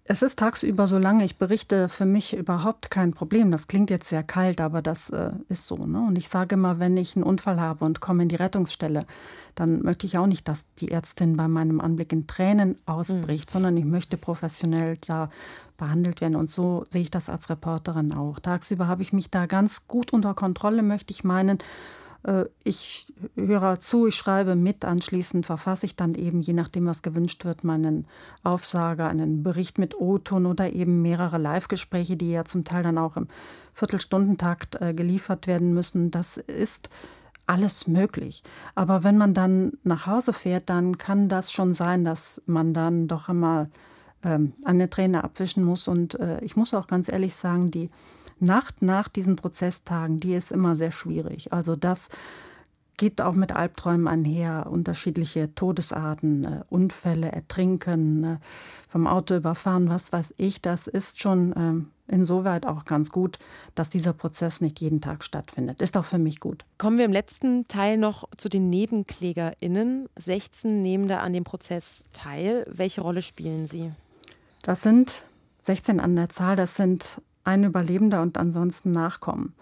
es 0.04 0.22
ist 0.22 0.40
tagsüber, 0.40 0.88
solange 0.88 1.24
ich 1.24 1.36
berichte, 1.36 1.88
für 1.88 2.06
mich 2.06 2.36
überhaupt 2.36 2.90
kein 2.90 3.12
Problem. 3.12 3.52
Das 3.52 3.68
klingt 3.68 3.88
jetzt 3.88 4.08
sehr 4.08 4.24
kalt, 4.24 4.60
aber 4.60 4.82
das 4.82 5.10
äh, 5.10 5.30
ist 5.48 5.68
so. 5.68 5.76
Ne? 5.76 6.00
Und 6.00 6.16
ich 6.16 6.28
sage 6.28 6.56
immer, 6.56 6.80
wenn 6.80 6.96
ich 6.96 7.14
einen 7.14 7.22
Unfall 7.22 7.60
habe 7.60 7.84
und 7.84 8.00
komme 8.00 8.24
in 8.24 8.28
die 8.28 8.34
Rettungsstelle, 8.36 9.06
dann 9.54 9.82
möchte 9.82 10.06
ich 10.06 10.18
auch 10.18 10.26
nicht, 10.26 10.48
dass 10.48 10.64
die 10.80 10.90
Ärztin 10.90 11.36
bei 11.36 11.46
meinem 11.46 11.80
Anblick 11.80 12.12
in 12.12 12.26
Tränen 12.26 12.78
ausbricht, 12.84 13.50
mhm. 13.50 13.52
sondern 13.52 13.76
ich 13.76 13.84
möchte 13.84 14.16
professionell 14.16 14.96
da 15.06 15.30
behandelt 15.76 16.20
werden. 16.20 16.34
Und 16.34 16.50
so 16.50 16.84
sehe 16.90 17.02
ich 17.02 17.10
das 17.12 17.28
als 17.28 17.48
Reporterin 17.48 18.12
auch. 18.12 18.40
Tagsüber 18.40 18.88
habe 18.88 19.02
ich 19.02 19.12
mich 19.12 19.30
da 19.30 19.46
ganz 19.46 19.86
gut 19.86 20.12
unter 20.12 20.34
Kontrolle, 20.34 20.82
möchte 20.82 21.12
ich 21.12 21.22
meinen. 21.22 21.58
Äh, 22.24 22.44
ich 22.64 23.12
höre 23.34 23.80
zu, 23.80 24.06
ich 24.06 24.14
schreibe 24.14 24.54
mit, 24.54 24.84
anschließend 24.84 25.46
verfasse 25.46 25.86
ich 25.86 25.96
dann 25.96 26.14
eben, 26.14 26.40
je 26.40 26.52
nachdem, 26.52 26.86
was 26.86 27.02
gewünscht 27.02 27.44
wird, 27.44 27.64
meinen 27.64 28.06
Aufsager, 28.42 29.08
einen 29.08 29.42
Bericht 29.42 29.78
mit 29.78 29.98
O-Ton 29.98 30.46
oder 30.46 30.72
eben 30.72 31.02
mehrere 31.02 31.38
Live-Gespräche, 31.38 32.16
die 32.16 32.30
ja 32.30 32.44
zum 32.44 32.64
Teil 32.64 32.82
dann 32.82 32.98
auch 32.98 33.16
im 33.16 33.28
Viertelstundentakt 33.72 34.80
äh, 34.80 34.94
geliefert 34.94 35.46
werden 35.46 35.74
müssen. 35.74 36.10
Das 36.10 36.36
ist 36.36 36.88
alles 37.46 37.86
möglich. 37.86 38.42
Aber 38.74 39.04
wenn 39.04 39.18
man 39.18 39.34
dann 39.34 39.72
nach 39.82 40.06
Hause 40.06 40.32
fährt, 40.32 40.70
dann 40.70 40.98
kann 40.98 41.28
das 41.28 41.52
schon 41.52 41.74
sein, 41.74 42.04
dass 42.04 42.40
man 42.46 42.72
dann 42.72 43.08
doch 43.08 43.28
immer 43.28 43.68
ähm, 44.22 44.52
eine 44.64 44.88
Träne 44.88 45.24
abwischen 45.24 45.64
muss. 45.64 45.88
Und 45.88 46.18
äh, 46.20 46.42
ich 46.44 46.56
muss 46.56 46.74
auch 46.74 46.86
ganz 46.86 47.10
ehrlich 47.10 47.34
sagen, 47.34 47.70
die 47.70 47.90
Nacht 48.42 48.82
nach 48.82 49.08
diesen 49.08 49.36
Prozesstagen, 49.36 50.20
die 50.20 50.34
ist 50.34 50.52
immer 50.52 50.76
sehr 50.76 50.92
schwierig. 50.92 51.52
Also 51.52 51.76
das 51.76 52.08
geht 52.96 53.20
auch 53.20 53.32
mit 53.32 53.52
Albträumen 53.52 54.06
einher, 54.06 54.68
unterschiedliche 54.70 55.54
Todesarten, 55.54 56.44
äh, 56.44 56.64
Unfälle, 56.68 57.32
Ertrinken, 57.32 58.24
äh, 58.24 58.36
vom 58.88 59.06
Auto 59.06 59.34
überfahren, 59.34 59.88
was 59.88 60.12
weiß 60.12 60.34
ich. 60.36 60.60
Das 60.62 60.86
ist 60.86 61.20
schon 61.20 61.88
äh, 62.08 62.12
insoweit 62.12 62.66
auch 62.66 62.84
ganz 62.84 63.10
gut, 63.10 63.38
dass 63.74 63.88
dieser 63.88 64.12
Prozess 64.12 64.60
nicht 64.60 64.80
jeden 64.80 65.00
Tag 65.00 65.24
stattfindet. 65.24 65.80
Ist 65.80 65.96
auch 65.96 66.04
für 66.04 66.18
mich 66.18 66.38
gut. 66.38 66.64
Kommen 66.78 66.98
wir 66.98 67.04
im 67.04 67.12
letzten 67.12 67.66
Teil 67.68 67.96
noch 67.96 68.28
zu 68.36 68.48
den 68.48 68.70
NebenklägerInnen. 68.70 70.08
16 70.18 70.82
nehmen 70.82 71.08
da 71.08 71.20
an 71.20 71.32
dem 71.32 71.44
Prozess 71.44 72.04
teil. 72.12 72.66
Welche 72.70 73.00
Rolle 73.00 73.22
spielen 73.22 73.66
sie? 73.66 73.90
Das 74.62 74.82
sind 74.82 75.24
16 75.62 75.98
an 75.98 76.14
der 76.14 76.28
Zahl. 76.28 76.54
Das 76.54 76.76
sind 76.76 77.20
ein 77.44 77.64
Überlebender 77.64 78.22
und 78.22 78.38
ansonsten 78.38 78.90
Nachkommen. 78.90 79.54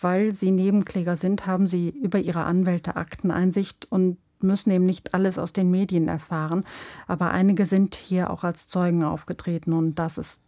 Weil 0.00 0.34
sie 0.34 0.50
Nebenkläger 0.50 1.16
sind, 1.16 1.46
haben 1.46 1.66
sie 1.66 1.90
über 1.90 2.18
ihre 2.18 2.44
Anwälte 2.44 2.96
Akteneinsicht 2.96 3.86
und 3.90 4.18
müssen 4.40 4.70
eben 4.70 4.86
nicht 4.86 5.14
alles 5.14 5.38
aus 5.38 5.52
den 5.52 5.70
Medien 5.70 6.08
erfahren. 6.08 6.64
Aber 7.06 7.30
einige 7.30 7.64
sind 7.64 7.94
hier 7.94 8.30
auch 8.30 8.44
als 8.44 8.68
Zeugen 8.68 9.02
aufgetreten 9.02 9.72
und 9.72 9.94
das 9.96 10.18
ist 10.18 10.38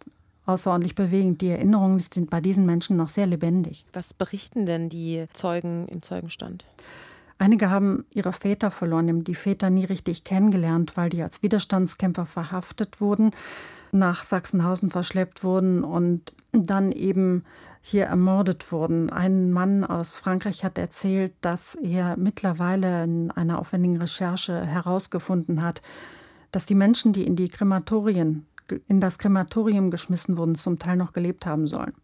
außerordentlich 0.44 0.94
bewegend. 0.94 1.40
Die 1.40 1.48
Erinnerungen 1.48 1.98
sind 1.98 2.30
bei 2.30 2.40
diesen 2.40 2.66
Menschen 2.66 2.96
noch 2.96 3.08
sehr 3.08 3.26
lebendig. 3.26 3.84
Was 3.92 4.14
berichten 4.14 4.66
denn 4.66 4.88
die 4.88 5.26
Zeugen 5.32 5.88
im 5.88 6.02
Zeugenstand? 6.02 6.64
Einige 7.38 7.68
haben 7.68 8.06
ihre 8.10 8.32
Väter 8.32 8.70
verloren, 8.70 9.24
die 9.24 9.34
Väter 9.34 9.68
nie 9.68 9.84
richtig 9.84 10.24
kennengelernt, 10.24 10.96
weil 10.96 11.10
die 11.10 11.22
als 11.22 11.42
Widerstandskämpfer 11.42 12.24
verhaftet 12.24 13.00
wurden, 13.00 13.32
nach 13.98 14.22
Sachsenhausen 14.22 14.90
verschleppt 14.90 15.44
wurden 15.44 15.84
und 15.84 16.34
dann 16.52 16.92
eben 16.92 17.44
hier 17.80 18.06
ermordet 18.06 18.72
wurden. 18.72 19.10
Ein 19.10 19.52
Mann 19.52 19.84
aus 19.84 20.16
Frankreich 20.16 20.64
hat 20.64 20.76
erzählt, 20.76 21.32
dass 21.40 21.76
er 21.76 22.16
mittlerweile 22.16 23.04
in 23.04 23.30
einer 23.30 23.58
aufwendigen 23.58 23.98
Recherche 23.98 24.64
herausgefunden 24.64 25.62
hat, 25.62 25.82
dass 26.50 26.66
die 26.66 26.74
Menschen, 26.74 27.12
die 27.12 27.24
in 27.24 27.36
die 27.36 27.48
Krematorien, 27.48 28.46
in 28.88 29.00
das 29.00 29.18
Krematorium 29.18 29.90
geschmissen 29.90 30.36
wurden, 30.36 30.56
zum 30.56 30.78
Teil 30.78 30.96
noch 30.96 31.12
gelebt 31.12 31.46
haben 31.46 31.66
sollen. 31.66 31.94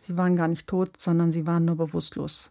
Sie 0.00 0.16
waren 0.16 0.36
gar 0.36 0.48
nicht 0.48 0.66
tot, 0.66 0.98
sondern 0.98 1.32
sie 1.32 1.46
waren 1.46 1.64
nur 1.64 1.76
bewusstlos. 1.76 2.50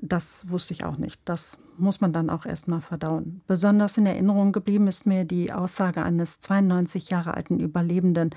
Das 0.00 0.48
wusste 0.48 0.72
ich 0.72 0.84
auch 0.84 0.96
nicht. 0.96 1.20
Das 1.24 1.58
muss 1.76 2.00
man 2.00 2.12
dann 2.12 2.30
auch 2.30 2.46
erst 2.46 2.68
mal 2.68 2.80
verdauen. 2.80 3.42
Besonders 3.46 3.98
in 3.98 4.06
Erinnerung 4.06 4.52
geblieben 4.52 4.86
ist 4.86 5.06
mir 5.06 5.24
die 5.24 5.52
Aussage 5.52 6.02
eines 6.02 6.40
92 6.40 7.10
Jahre 7.10 7.34
alten 7.34 7.60
Überlebenden, 7.60 8.30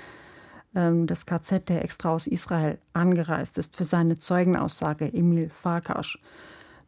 ähm, 0.76 1.08
des 1.08 1.26
KZ, 1.26 1.70
der 1.70 1.84
extra 1.84 2.12
aus 2.12 2.28
Israel 2.28 2.80
angereist 2.94 3.58
ist 3.58 3.76
für 3.76 3.84
seine 3.84 4.18
Zeugenaussage, 4.18 5.14
Emil 5.14 5.50
Farkasch. 5.50 6.20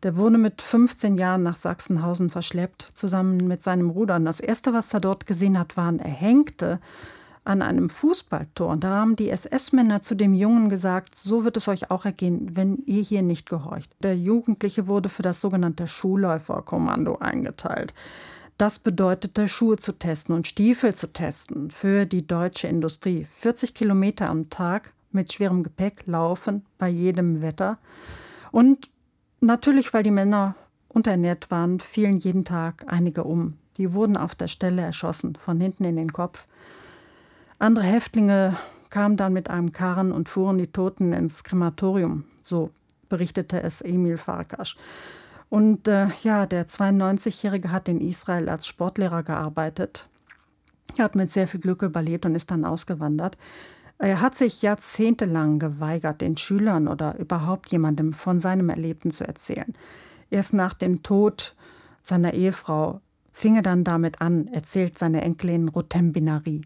Der 0.03 0.17
wurde 0.17 0.37
mit 0.37 0.61
15 0.61 1.17
Jahren 1.17 1.43
nach 1.43 1.55
Sachsenhausen 1.55 2.29
verschleppt, 2.29 2.91
zusammen 2.93 3.47
mit 3.47 3.63
seinem 3.63 3.89
Bruder. 3.89 4.15
Und 4.17 4.25
das 4.25 4.39
Erste, 4.39 4.73
was 4.73 4.93
er 4.93 4.99
dort 4.99 5.25
gesehen 5.25 5.57
hat, 5.57 5.77
waren 5.77 5.99
Erhängte 5.99 6.79
an 7.45 7.61
einem 7.61 7.89
Fußballtor. 7.89 8.69
Und 8.69 8.83
da 8.83 8.89
haben 8.89 9.15
die 9.15 9.29
SS-Männer 9.29 10.01
zu 10.01 10.15
dem 10.15 10.33
Jungen 10.33 10.69
gesagt, 10.69 11.15
so 11.15 11.45
wird 11.45 11.57
es 11.57 11.67
euch 11.67 11.91
auch 11.91 12.05
ergehen, 12.05 12.55
wenn 12.55 12.79
ihr 12.85 13.01
hier 13.01 13.21
nicht 13.21 13.49
gehorcht. 13.49 13.95
Der 14.01 14.17
Jugendliche 14.17 14.87
wurde 14.87 15.09
für 15.09 15.21
das 15.21 15.39
sogenannte 15.39 15.87
Schulläuferkommando 15.87 17.17
eingeteilt. 17.19 17.93
Das 18.57 18.79
bedeutete, 18.79 19.47
Schuhe 19.47 19.77
zu 19.77 19.91
testen 19.93 20.33
und 20.33 20.47
Stiefel 20.47 20.95
zu 20.95 21.07
testen 21.07 21.71
für 21.71 22.05
die 22.05 22.25
deutsche 22.25 22.67
Industrie. 22.67 23.25
40 23.25 23.73
Kilometer 23.73 24.29
am 24.29 24.49
Tag 24.49 24.93
mit 25.11 25.31
schwerem 25.31 25.63
Gepäck 25.63 26.03
laufen 26.07 26.65
bei 26.77 26.89
jedem 26.89 27.41
Wetter. 27.41 27.77
Und 28.51 28.89
natürlich, 29.39 29.93
weil 29.93 30.03
die 30.03 30.11
Männer 30.11 30.55
unterernährt 30.87 31.51
waren, 31.51 31.79
fielen 31.79 32.17
jeden 32.17 32.45
Tag 32.45 32.85
einige 32.87 33.25
um. 33.25 33.57
Die 33.77 33.93
wurden 33.93 34.15
auf 34.15 34.35
der 34.35 34.47
Stelle 34.47 34.81
erschossen, 34.81 35.35
von 35.35 35.59
hinten 35.59 35.83
in 35.83 35.97
den 35.97 36.13
Kopf. 36.13 36.47
Andere 37.59 37.85
Häftlinge 37.85 38.57
kamen 38.89 39.17
dann 39.17 39.33
mit 39.33 39.49
einem 39.49 39.71
Karren 39.71 40.11
und 40.11 40.29
fuhren 40.29 40.57
die 40.57 40.67
Toten 40.67 41.13
ins 41.13 41.43
Krematorium. 41.43 42.25
So 42.41 42.71
berichtete 43.09 43.61
es 43.61 43.81
Emil 43.81 44.17
Farkas. 44.17 44.75
Und 45.49 45.87
äh, 45.87 46.07
ja, 46.23 46.45
der 46.45 46.67
92-Jährige 46.67 47.71
hat 47.71 47.87
in 47.87 48.01
Israel 48.01 48.49
als 48.49 48.67
Sportlehrer 48.67 49.23
gearbeitet. 49.23 50.07
Er 50.97 51.05
hat 51.05 51.15
mit 51.15 51.31
sehr 51.31 51.47
viel 51.47 51.59
Glück 51.59 51.81
überlebt 51.81 52.25
und 52.25 52.35
ist 52.35 52.51
dann 52.51 52.65
ausgewandert. 52.65 53.37
Er 53.97 54.19
hat 54.21 54.35
sich 54.35 54.61
jahrzehntelang 54.61 55.59
geweigert, 55.59 56.21
den 56.21 56.35
Schülern 56.35 56.87
oder 56.87 57.17
überhaupt 57.17 57.71
jemandem 57.71 58.11
von 58.11 58.39
seinem 58.39 58.69
Erlebten 58.69 59.11
zu 59.11 59.25
erzählen. 59.25 59.73
Erst 60.29 60.53
nach 60.53 60.73
dem 60.73 61.01
Tod 61.03 61.55
seiner 62.01 62.33
Ehefrau 62.33 62.99
fing 63.31 63.55
er 63.55 63.61
dann 63.61 63.83
damit 63.83 64.21
an, 64.21 64.47
erzählt 64.47 64.97
seine 64.97 65.21
Enkelin 65.21 65.69
Rotem 65.69 66.11
Binari. 66.11 66.61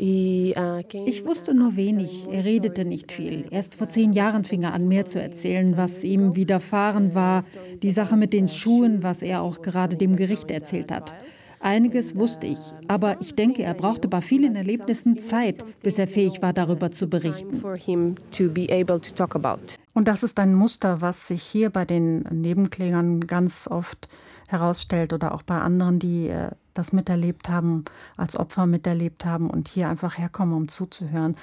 Uh, 0.00 0.52
uh, 0.56 1.04
ich 1.04 1.26
wusste 1.26 1.52
nur 1.52 1.74
wenig, 1.74 2.28
er 2.30 2.44
redete 2.44 2.84
nicht 2.84 3.10
viel. 3.10 3.46
Erst 3.50 3.74
vor 3.74 3.88
zehn 3.88 4.12
Jahren 4.12 4.44
fing 4.44 4.62
er 4.62 4.72
an, 4.72 4.86
mehr 4.86 5.04
zu 5.04 5.20
erzählen, 5.20 5.76
was 5.76 6.04
ihm 6.04 6.36
widerfahren 6.36 7.12
war, 7.14 7.42
die 7.82 7.90
Sache 7.90 8.16
mit 8.16 8.32
den 8.32 8.46
Schuhen, 8.46 9.02
was 9.02 9.22
er 9.22 9.42
auch 9.42 9.62
gerade 9.62 9.96
dem 9.96 10.14
Gericht 10.14 10.50
erzählt 10.50 10.92
hat. 10.92 11.12
Einiges 11.64 12.14
wusste 12.14 12.46
ich, 12.46 12.58
aber 12.88 13.16
ich 13.22 13.34
denke, 13.34 13.62
er 13.62 13.72
brauchte 13.72 14.06
bei 14.06 14.20
vielen 14.20 14.54
Erlebnissen 14.54 15.18
Zeit, 15.18 15.64
bis 15.82 15.98
er 15.98 16.06
fähig 16.06 16.42
war, 16.42 16.52
darüber 16.52 16.90
zu 16.90 17.08
berichten. 17.08 17.56
Und 19.94 20.06
das 20.06 20.22
ist 20.22 20.38
ein 20.38 20.54
Muster, 20.54 21.00
was 21.00 21.28
sich 21.28 21.42
hier 21.42 21.70
bei 21.70 21.86
den 21.86 22.18
Nebenklägern 22.30 23.26
ganz 23.26 23.66
oft 23.66 24.08
herausstellt 24.54 25.12
oder 25.12 25.34
auch 25.34 25.42
bei 25.42 25.60
anderen, 25.60 25.98
die 25.98 26.28
äh, 26.28 26.50
das 26.74 26.92
miterlebt 26.92 27.48
haben, 27.48 27.84
als 28.16 28.36
Opfer 28.36 28.66
miterlebt 28.66 29.24
haben 29.24 29.48
und 29.48 29.68
hier 29.68 29.88
einfach 29.88 30.18
herkommen, 30.18 30.54
um 30.54 30.68
zuzuhören. 30.68 31.36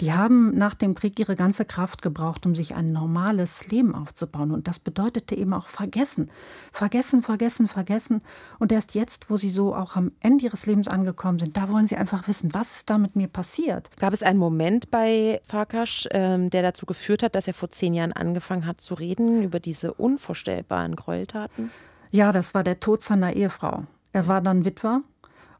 Die 0.00 0.12
haben 0.12 0.56
nach 0.56 0.74
dem 0.74 0.94
Krieg 0.94 1.18
ihre 1.18 1.36
ganze 1.36 1.64
Kraft 1.64 2.02
gebraucht, 2.02 2.46
um 2.46 2.54
sich 2.54 2.74
ein 2.74 2.92
normales 2.92 3.68
Leben 3.68 3.94
aufzubauen. 3.94 4.50
Und 4.50 4.66
das 4.66 4.78
bedeutete 4.78 5.34
eben 5.34 5.52
auch 5.52 5.66
vergessen. 5.66 6.30
Vergessen, 6.72 7.22
vergessen, 7.22 7.66
vergessen. 7.66 8.22
Und 8.58 8.72
erst 8.72 8.94
jetzt, 8.94 9.28
wo 9.28 9.36
sie 9.36 9.50
so 9.50 9.74
auch 9.74 9.96
am 9.96 10.12
Ende 10.20 10.44
ihres 10.44 10.66
Lebens 10.66 10.88
angekommen 10.88 11.38
sind, 11.38 11.56
da 11.56 11.68
wollen 11.68 11.86
sie 11.86 11.96
einfach 11.96 12.26
wissen, 12.28 12.54
was 12.54 12.76
ist 12.76 12.90
da 12.90 12.96
mit 12.96 13.16
mir 13.16 13.28
passiert. 13.28 13.90
Gab 13.98 14.12
es 14.12 14.22
einen 14.22 14.38
Moment 14.38 14.90
bei 14.90 15.40
Farkas, 15.48 16.08
ähm, 16.12 16.48
der 16.50 16.62
dazu 16.62 16.86
geführt 16.86 17.22
hat, 17.22 17.34
dass 17.34 17.46
er 17.46 17.54
vor 17.54 17.70
zehn 17.70 17.92
Jahren 17.92 18.12
angefangen 18.12 18.66
hat 18.66 18.80
zu 18.80 18.94
reden 18.94 19.42
über 19.42 19.60
diese 19.60 19.92
unvorstellbaren 19.92 20.96
Gräueltaten? 20.96 21.70
Ja, 22.10 22.32
das 22.32 22.54
war 22.54 22.64
der 22.64 22.80
Tod 22.80 23.02
seiner 23.02 23.34
Ehefrau. 23.34 23.84
Er 24.12 24.26
war 24.26 24.40
dann 24.40 24.64
Witwer 24.64 25.02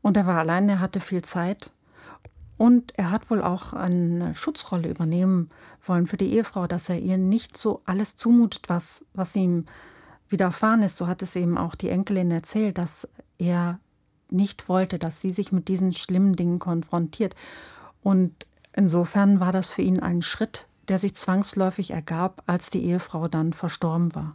und 0.02 0.16
er 0.16 0.26
war 0.26 0.38
allein, 0.38 0.68
er 0.68 0.80
hatte 0.80 1.00
viel 1.00 1.22
Zeit. 1.22 1.72
Und 2.56 2.98
er 2.98 3.12
hat 3.12 3.30
wohl 3.30 3.40
auch 3.40 3.72
eine 3.72 4.34
Schutzrolle 4.34 4.88
übernehmen 4.88 5.50
wollen 5.80 6.08
für 6.08 6.16
die 6.16 6.32
Ehefrau, 6.32 6.66
dass 6.66 6.88
er 6.88 6.98
ihr 6.98 7.16
nicht 7.16 7.56
so 7.56 7.82
alles 7.84 8.16
zumutet, 8.16 8.68
was, 8.68 9.04
was 9.14 9.36
ihm 9.36 9.66
widerfahren 10.28 10.82
ist. 10.82 10.96
So 10.96 11.06
hat 11.06 11.22
es 11.22 11.36
eben 11.36 11.56
auch 11.56 11.76
die 11.76 11.88
Enkelin 11.88 12.32
erzählt, 12.32 12.78
dass 12.78 13.06
er 13.38 13.78
nicht 14.30 14.68
wollte, 14.68 14.98
dass 14.98 15.20
sie 15.20 15.30
sich 15.30 15.52
mit 15.52 15.68
diesen 15.68 15.92
schlimmen 15.92 16.34
Dingen 16.34 16.58
konfrontiert. 16.58 17.36
Und 18.02 18.46
insofern 18.72 19.38
war 19.38 19.52
das 19.52 19.70
für 19.70 19.82
ihn 19.82 20.00
ein 20.00 20.22
Schritt, 20.22 20.66
der 20.88 20.98
sich 20.98 21.14
zwangsläufig 21.14 21.92
ergab, 21.92 22.42
als 22.46 22.70
die 22.70 22.84
Ehefrau 22.84 23.28
dann 23.28 23.52
verstorben 23.52 24.14
war. 24.14 24.34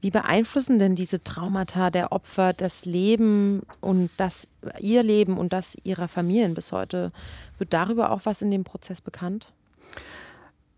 Wie 0.00 0.10
beeinflussen 0.10 0.78
denn 0.78 0.96
diese 0.96 1.24
Traumata 1.24 1.90
der 1.90 2.12
Opfer 2.12 2.52
das 2.52 2.84
Leben 2.84 3.62
und 3.80 4.10
das 4.18 4.46
ihr 4.80 5.02
Leben 5.02 5.38
und 5.38 5.52
das 5.52 5.76
ihrer 5.82 6.08
Familien 6.08 6.54
bis 6.54 6.72
heute? 6.72 7.12
Wird 7.58 7.72
darüber 7.72 8.10
auch 8.10 8.20
was 8.24 8.42
in 8.42 8.50
dem 8.50 8.64
Prozess 8.64 9.00
bekannt? 9.00 9.52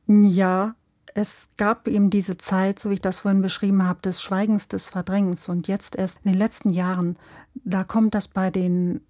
Ja, 0.07 0.77
es 1.15 1.49
gab 1.57 1.89
eben 1.89 2.11
diese 2.11 2.37
Zeit, 2.37 2.79
so 2.79 2.91
wie 2.91 2.95
ich 2.95 3.01
das 3.01 3.21
vorhin 3.21 3.43
beschrieben 3.43 3.83
habe, 3.83 4.01
des 4.03 4.23
Schweigens, 4.23 4.69
des 4.69 4.89
Verdrängens. 4.89 5.49
Und 5.49 5.67
jetzt 5.67 5.97
erst 5.97 6.19
in 6.25 6.33
den 6.33 6.39
letzten 6.39 6.71
Jahren, 6.71 7.17
da 7.65 7.85
kommt 7.85 8.15
das 8.15 8.29
bei 8.29 8.51
den 8.51 9.01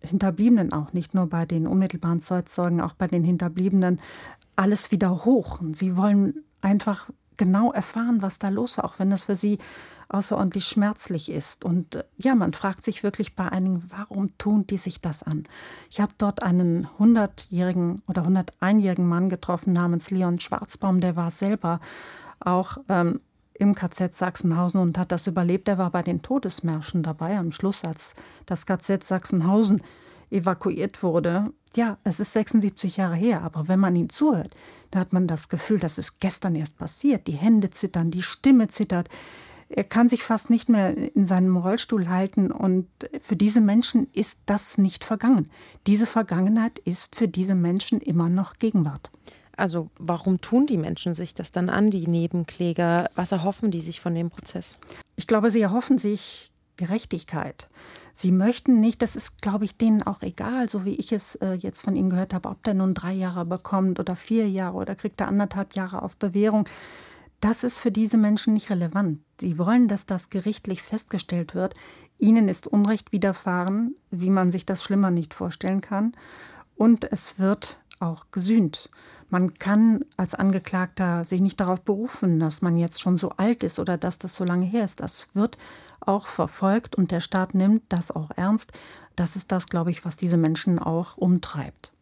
Hinterbliebenen 0.00 0.72
auch, 0.72 0.92
nicht 0.92 1.14
nur 1.14 1.28
bei 1.28 1.46
den 1.46 1.66
unmittelbaren 1.66 2.20
Zeitzeugen, 2.20 2.80
auch 2.80 2.94
bei 2.94 3.06
den 3.06 3.24
Hinterbliebenen, 3.24 4.00
alles 4.56 4.90
wieder 4.90 5.24
hoch. 5.24 5.60
Sie 5.72 5.96
wollen 5.96 6.42
einfach 6.60 7.08
genau 7.36 7.72
erfahren, 7.72 8.22
was 8.22 8.38
da 8.38 8.48
los 8.48 8.78
war, 8.78 8.84
auch 8.84 8.98
wenn 8.98 9.10
das 9.10 9.24
für 9.24 9.36
sie 9.36 9.58
außerordentlich 10.08 10.66
schmerzlich 10.66 11.30
ist. 11.30 11.64
Und 11.64 11.96
äh, 11.96 12.04
ja, 12.16 12.34
man 12.34 12.52
fragt 12.52 12.84
sich 12.84 13.02
wirklich 13.02 13.34
bei 13.34 13.48
einigen, 13.48 13.82
warum 13.88 14.36
tun 14.38 14.66
die 14.66 14.76
sich 14.76 15.00
das 15.00 15.22
an? 15.22 15.44
Ich 15.90 16.00
habe 16.00 16.12
dort 16.18 16.42
einen 16.42 16.86
100-jährigen 16.98 18.02
oder 18.06 18.22
101-jährigen 18.22 19.06
Mann 19.06 19.28
getroffen 19.28 19.72
namens 19.72 20.10
Leon 20.10 20.40
Schwarzbaum, 20.40 21.00
der 21.00 21.16
war 21.16 21.30
selber 21.30 21.80
auch 22.40 22.78
ähm, 22.88 23.20
im 23.54 23.74
KZ 23.74 24.16
Sachsenhausen 24.16 24.80
und 24.80 24.98
hat 24.98 25.12
das 25.12 25.26
überlebt. 25.26 25.68
Er 25.68 25.78
war 25.78 25.90
bei 25.90 26.02
den 26.02 26.22
Todesmärschen 26.22 27.02
dabei 27.02 27.38
am 27.38 27.52
Schluss, 27.52 27.84
als 27.84 28.14
das 28.46 28.66
KZ 28.66 29.06
Sachsenhausen 29.06 29.80
evakuiert 30.34 31.02
wurde. 31.02 31.52
Ja, 31.76 31.98
es 32.04 32.20
ist 32.20 32.32
76 32.32 32.96
Jahre 32.96 33.16
her, 33.16 33.42
aber 33.42 33.68
wenn 33.68 33.80
man 33.80 33.96
ihm 33.96 34.08
zuhört, 34.08 34.54
dann 34.90 35.00
hat 35.00 35.12
man 35.12 35.26
das 35.26 35.48
Gefühl, 35.48 35.78
das 35.78 35.98
ist 35.98 36.20
gestern 36.20 36.54
erst 36.54 36.76
passiert. 36.76 37.26
Die 37.26 37.32
Hände 37.32 37.70
zittern, 37.70 38.10
die 38.10 38.22
Stimme 38.22 38.68
zittert. 38.68 39.08
Er 39.68 39.84
kann 39.84 40.08
sich 40.08 40.22
fast 40.22 40.50
nicht 40.50 40.68
mehr 40.68 40.94
in 41.16 41.26
seinem 41.26 41.56
Rollstuhl 41.56 42.08
halten 42.08 42.52
und 42.52 42.86
für 43.18 43.34
diese 43.34 43.60
Menschen 43.60 44.08
ist 44.12 44.38
das 44.46 44.78
nicht 44.78 45.04
vergangen. 45.04 45.48
Diese 45.86 46.06
Vergangenheit 46.06 46.78
ist 46.80 47.16
für 47.16 47.28
diese 47.28 47.54
Menschen 47.54 48.00
immer 48.00 48.28
noch 48.28 48.54
Gegenwart. 48.58 49.10
Also 49.56 49.90
warum 49.98 50.40
tun 50.40 50.66
die 50.66 50.76
Menschen 50.76 51.14
sich 51.14 51.34
das 51.34 51.50
dann 51.52 51.70
an, 51.70 51.90
die 51.90 52.06
Nebenkläger? 52.06 53.10
Was 53.14 53.32
erhoffen 53.32 53.70
die 53.70 53.80
sich 53.80 54.00
von 54.00 54.14
dem 54.14 54.30
Prozess? 54.30 54.78
Ich 55.16 55.26
glaube, 55.26 55.50
sie 55.50 55.60
erhoffen 55.60 55.98
sich 55.98 56.52
Gerechtigkeit. 56.76 57.68
Sie 58.12 58.32
möchten 58.32 58.80
nicht, 58.80 59.02
das 59.02 59.16
ist, 59.16 59.40
glaube 59.42 59.64
ich, 59.64 59.76
denen 59.76 60.02
auch 60.02 60.22
egal, 60.22 60.68
so 60.68 60.84
wie 60.84 60.94
ich 60.94 61.12
es 61.12 61.36
äh, 61.36 61.54
jetzt 61.54 61.82
von 61.82 61.96
Ihnen 61.96 62.10
gehört 62.10 62.34
habe, 62.34 62.48
ob 62.48 62.62
der 62.64 62.74
nun 62.74 62.94
drei 62.94 63.12
Jahre 63.12 63.44
bekommt 63.44 64.00
oder 64.00 64.16
vier 64.16 64.48
Jahre 64.48 64.76
oder 64.76 64.94
kriegt 64.94 65.20
er 65.20 65.28
anderthalb 65.28 65.74
Jahre 65.74 66.02
auf 66.02 66.16
Bewährung. 66.16 66.68
Das 67.40 67.62
ist 67.62 67.78
für 67.78 67.90
diese 67.90 68.16
Menschen 68.16 68.54
nicht 68.54 68.70
relevant. 68.70 69.20
Sie 69.40 69.58
wollen, 69.58 69.86
dass 69.86 70.06
das 70.06 70.30
gerichtlich 70.30 70.82
festgestellt 70.82 71.54
wird. 71.54 71.74
Ihnen 72.18 72.48
ist 72.48 72.66
Unrecht 72.66 73.12
widerfahren, 73.12 73.94
wie 74.10 74.30
man 74.30 74.50
sich 74.50 74.64
das 74.64 74.82
schlimmer 74.82 75.10
nicht 75.10 75.34
vorstellen 75.34 75.80
kann. 75.80 76.14
Und 76.76 77.10
es 77.12 77.38
wird 77.38 77.78
auch 78.00 78.26
gesühnt. 78.30 78.90
Man 79.28 79.54
kann 79.54 80.04
als 80.16 80.34
Angeklagter 80.34 81.24
sich 81.24 81.40
nicht 81.40 81.60
darauf 81.60 81.80
berufen, 81.80 82.38
dass 82.40 82.62
man 82.62 82.76
jetzt 82.76 83.00
schon 83.00 83.16
so 83.16 83.30
alt 83.30 83.62
ist 83.62 83.78
oder 83.78 83.98
dass 83.98 84.18
das 84.18 84.36
so 84.36 84.44
lange 84.44 84.66
her 84.66 84.84
ist. 84.84 85.00
Das 85.00 85.28
wird 85.34 85.58
auch 86.06 86.26
verfolgt 86.26 86.96
und 86.96 87.10
der 87.10 87.20
Staat 87.20 87.54
nimmt 87.54 87.82
das 87.88 88.10
auch 88.10 88.30
ernst. 88.36 88.72
Das 89.16 89.36
ist 89.36 89.52
das, 89.52 89.66
glaube 89.66 89.90
ich, 89.90 90.04
was 90.04 90.16
diese 90.16 90.36
Menschen 90.36 90.78
auch 90.78 91.16
umtreibt. 91.16 91.92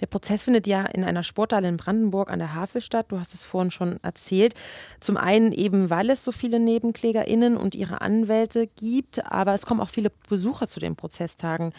Der 0.00 0.06
Prozess 0.06 0.44
findet 0.44 0.66
ja 0.66 0.84
in 0.84 1.04
einer 1.04 1.22
Sporthalle 1.22 1.68
in 1.68 1.76
Brandenburg 1.76 2.30
an 2.30 2.38
der 2.38 2.54
Havel 2.54 2.80
statt. 2.80 3.06
Du 3.08 3.18
hast 3.18 3.34
es 3.34 3.42
vorhin 3.42 3.70
schon 3.70 3.98
erzählt. 4.02 4.54
Zum 5.00 5.16
einen 5.16 5.52
eben, 5.52 5.90
weil 5.90 6.10
es 6.10 6.22
so 6.22 6.32
viele 6.32 6.60
NebenklägerInnen 6.60 7.56
und 7.56 7.74
ihre 7.74 8.00
Anwälte 8.00 8.68
gibt, 8.76 9.24
aber 9.30 9.54
es 9.54 9.66
kommen 9.66 9.80
auch 9.80 9.88
viele 9.90 10.10
Besucher 10.28 10.68
zu 10.68 10.80
den 10.80 10.96
Prozesstagen. 10.96 11.72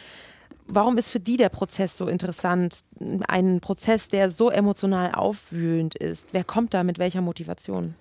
Warum 0.67 0.97
ist 0.97 1.09
für 1.09 1.21
die 1.21 1.37
der 1.37 1.49
Prozess 1.49 1.97
so 1.97 2.07
interessant? 2.07 2.81
Ein 3.27 3.61
Prozess, 3.61 4.09
der 4.09 4.29
so 4.29 4.49
emotional 4.49 5.13
aufwühlend 5.13 5.95
ist. 5.95 6.27
Wer 6.33 6.43
kommt 6.43 6.73
da 6.73 6.83
mit 6.83 6.99
welcher 6.99 7.21
Motivation? 7.21 7.95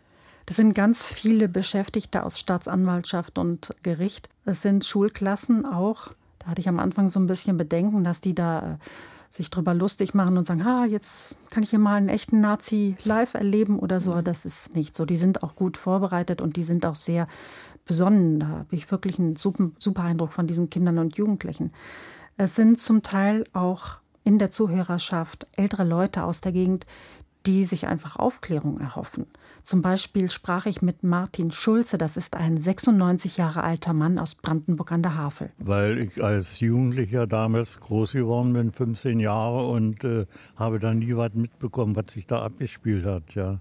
Das 0.47 0.57
sind 0.57 0.75
ganz 0.75 1.05
viele 1.05 1.49
Beschäftigte 1.49 2.25
aus 2.25 2.39
Staatsanwaltschaft 2.39 3.37
und 3.39 3.75
Gericht. 3.83 4.29
Es 4.45 4.63
sind 4.63 4.85
Schulklassen 4.85 5.67
auch. 5.67 6.13
Da 6.39 6.47
hatte 6.47 6.61
ich 6.61 6.69
am 6.69 6.79
Anfang 6.79 7.09
so 7.09 7.19
ein 7.19 7.27
bisschen 7.27 7.57
Bedenken, 7.57 8.05
dass 8.05 8.21
die 8.21 8.35
da 8.35 8.75
äh, 8.75 8.77
sich 9.29 9.51
drüber 9.51 9.75
lustig 9.75 10.15
machen 10.15 10.39
und 10.39 10.47
sagen, 10.47 10.65
ha, 10.65 10.87
jetzt 10.87 11.37
kann 11.51 11.65
ich 11.65 11.71
hier 11.71 11.81
mal 11.81 11.97
einen 11.97 12.09
echten 12.09 12.41
Nazi 12.41 12.97
live 13.05 13.35
erleben 13.35 13.81
oder 13.81 14.01
so. 14.01 14.23
Das 14.23 14.47
ist 14.47 14.77
nicht 14.77 14.97
so. 14.97 15.05
Die 15.05 15.17
sind 15.17 15.43
auch 15.43 15.57
gut 15.57 15.77
vorbereitet 15.77 16.41
und 16.41 16.57
die 16.57 16.63
sind 16.63 16.87
auch 16.87 16.95
sehr 16.95 17.27
besonnen. 17.85 18.39
Da 18.39 18.47
habe 18.47 18.77
ich 18.77 18.89
wirklich 18.91 19.19
einen 19.19 19.35
super, 19.35 19.71
super 19.77 20.03
Eindruck 20.03 20.33
von 20.33 20.47
diesen 20.47 20.71
Kindern 20.71 20.99
und 20.99 21.17
Jugendlichen. 21.17 21.73
Es 22.37 22.55
sind 22.55 22.79
zum 22.79 23.03
Teil 23.03 23.45
auch 23.53 23.99
in 24.23 24.39
der 24.39 24.51
Zuhörerschaft 24.53 25.47
ältere 25.57 25.85
Leute 25.85 26.25
aus 26.25 26.41
der 26.41 26.53
Gegend, 26.53 26.87
die 27.47 27.65
sich 27.65 27.87
einfach 27.87 28.17
Aufklärung 28.17 28.81
erhoffen. 28.81 29.27
Zum 29.63 29.81
Beispiel 29.81 30.31
sprach 30.31 30.67
ich 30.67 30.83
mit 30.83 31.05
Martin 31.05 31.51
Schulze, 31.51 31.97
das 31.97 32.17
ist 32.17 32.37
ein 32.37 32.59
96 32.59 33.37
Jahre 33.37 33.63
alter 33.63 33.93
Mann 33.93 34.19
aus 34.19 34.35
Brandenburg 34.35 34.91
an 34.93 35.03
der 35.03 35.17
Havel. 35.17 35.51
Weil 35.59 35.99
ich 35.99 36.23
als 36.23 36.61
Jugendlicher 36.61 37.27
damals 37.27 37.79
groß 37.81 38.13
geworden 38.13 38.53
bin, 38.53 38.73
15 38.73 39.21
Jahre, 39.21 39.69
und 39.69 40.03
äh, 40.05 40.27
habe 40.57 40.79
dann 40.79 40.99
nie 40.99 41.17
was 41.17 41.35
mitbekommen, 41.35 41.95
was 41.95 42.13
sich 42.13 42.27
da 42.27 42.43
abgespielt 42.43 43.05
hat. 43.05 43.35
Ja. 43.35 43.61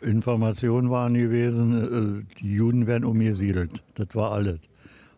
Informationen 0.00 0.90
waren 0.90 1.14
gewesen, 1.14 2.24
äh, 2.26 2.40
die 2.40 2.54
Juden 2.54 2.86
werden 2.86 3.04
umgesiedelt. 3.04 3.82
Das 3.94 4.08
war 4.14 4.32
alles. 4.32 4.60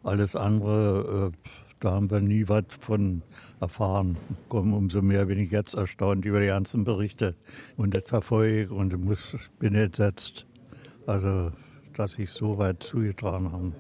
Alles 0.03 0.37
andere. 0.37 1.33
Äh, 1.33 1.51
da 1.81 1.93
haben 1.93 2.11
wir 2.11 2.21
nie 2.21 2.49
was 2.49 2.65
von 2.81 3.23
erfahren. 3.61 4.17
Umso 4.49 5.03
mehr 5.03 5.27
bin 5.27 5.39
ich 5.39 5.51
jetzt 5.51 5.75
erstaunt 5.75 6.25
über 6.25 6.41
die 6.41 6.47
ganzen 6.47 6.85
Berichte 6.85 7.35
und 7.77 7.97
das 7.97 8.05
verfolge 8.07 8.73
und 8.73 8.97
muss, 9.05 9.37
bin 9.59 9.75
entsetzt, 9.75 10.47
also, 11.07 11.53
dass 11.97 12.13
sich 12.13 12.31
so 12.31 12.59
weit 12.59 12.83
zugetragen 12.83 13.53
haben. 13.53 13.75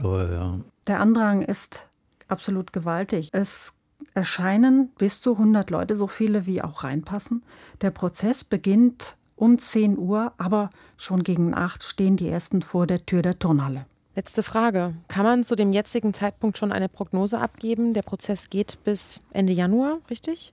So, 0.00 0.18
ja. 0.18 0.60
Der 0.86 1.00
Andrang 1.00 1.42
ist 1.42 1.88
absolut 2.28 2.72
gewaltig. 2.72 3.30
Es 3.32 3.74
erscheinen 4.12 4.90
bis 4.98 5.20
zu 5.20 5.32
100 5.32 5.70
Leute, 5.70 5.96
so 5.96 6.06
viele 6.06 6.46
wie 6.46 6.62
auch 6.62 6.84
reinpassen. 6.84 7.42
Der 7.80 7.90
Prozess 7.90 8.44
beginnt 8.44 9.16
um 9.36 9.58
10 9.58 9.98
Uhr, 9.98 10.32
aber 10.38 10.70
schon 10.96 11.22
gegen 11.22 11.54
8 11.54 11.82
stehen 11.82 12.16
die 12.16 12.28
ersten 12.28 12.62
vor 12.62 12.86
der 12.86 13.04
Tür 13.06 13.22
der 13.22 13.38
Turnhalle. 13.38 13.86
Letzte 14.16 14.44
Frage. 14.44 14.94
Kann 15.08 15.24
man 15.24 15.42
zu 15.42 15.56
dem 15.56 15.72
jetzigen 15.72 16.14
Zeitpunkt 16.14 16.56
schon 16.56 16.70
eine 16.70 16.88
Prognose 16.88 17.40
abgeben? 17.40 17.94
Der 17.94 18.02
Prozess 18.02 18.48
geht 18.48 18.78
bis 18.84 19.20
Ende 19.32 19.52
Januar, 19.52 19.98
richtig? 20.08 20.52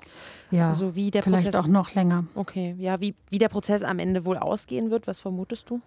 Ja, 0.50 0.70
also 0.70 0.96
wie 0.96 1.12
der 1.12 1.22
vielleicht 1.22 1.46
Prozess, 1.46 1.64
auch 1.64 1.68
noch 1.68 1.94
länger. 1.94 2.26
Okay, 2.34 2.76
ja, 2.80 3.00
wie, 3.00 3.14
wie 3.30 3.38
der 3.38 3.50
Prozess 3.50 3.84
am 3.84 4.00
Ende 4.00 4.26
wohl 4.26 4.38
ausgehen 4.38 4.90
wird, 4.90 5.06
was 5.06 5.20
vermutest 5.20 5.70
du? 5.70 5.80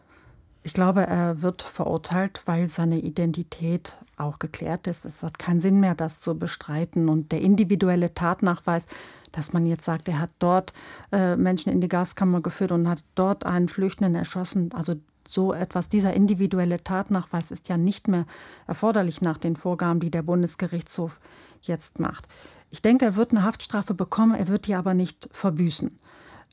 Ich 0.63 0.73
glaube, 0.73 1.03
er 1.03 1.43
wird 1.43 1.63
verurteilt, 1.63 2.41
weil 2.47 2.69
seine 2.69 2.99
Identität 3.01 3.99
auch 4.17 4.39
geklärt 4.39 4.87
ist. 4.87 5.05
Es 5.05 5.23
hat 5.23 5.39
keinen 5.39 5.61
Sinn 5.61 5.81
mehr, 5.81 5.95
das 5.95 6.21
zu 6.21 6.39
bestreiten. 6.39 7.09
Und 7.09 7.33
der 7.33 7.43
individuelle 7.43 8.15
Tatnachweis, 8.15 8.87
dass 9.33 9.53
man 9.53 9.67
jetzt 9.67 9.85
sagt, 9.85 10.09
er 10.09 10.21
hat 10.21 10.31
dort 10.39 10.73
äh, 11.13 11.37
Menschen 11.37 11.71
in 11.71 11.83
die 11.83 11.89
Gaskammer 11.89 12.41
geführt 12.41 12.73
und 12.73 12.89
hat 12.89 13.05
dort 13.15 13.45
einen 13.45 13.69
Flüchtenden 13.69 14.15
erschossen, 14.15 14.71
also 14.73 14.95
so 15.29 15.53
etwas, 15.53 15.89
dieser 15.89 16.15
individuelle 16.15 16.83
Tatnachweis 16.83 17.51
ist 17.51 17.69
ja 17.69 17.77
nicht 17.77 18.09
mehr 18.09 18.27
erforderlich 18.67 19.21
nach 19.21 19.39
den 19.39 19.57
Vorgaben, 19.57 20.01
die 20.01 20.11
der 20.11 20.23
Bundesgerichtshof 20.23 21.21
jetzt 21.63 21.99
macht. 21.99 22.29
Ich 22.71 22.83
denke, 22.83 23.05
er 23.05 23.17
wird 23.17 23.31
eine 23.31 23.43
Haftstrafe 23.43 23.95
bekommen, 23.95 24.35
er 24.35 24.49
wird 24.49 24.67
die 24.67 24.75
aber 24.75 24.95
nicht 24.95 25.29
verbüßen. 25.33 25.99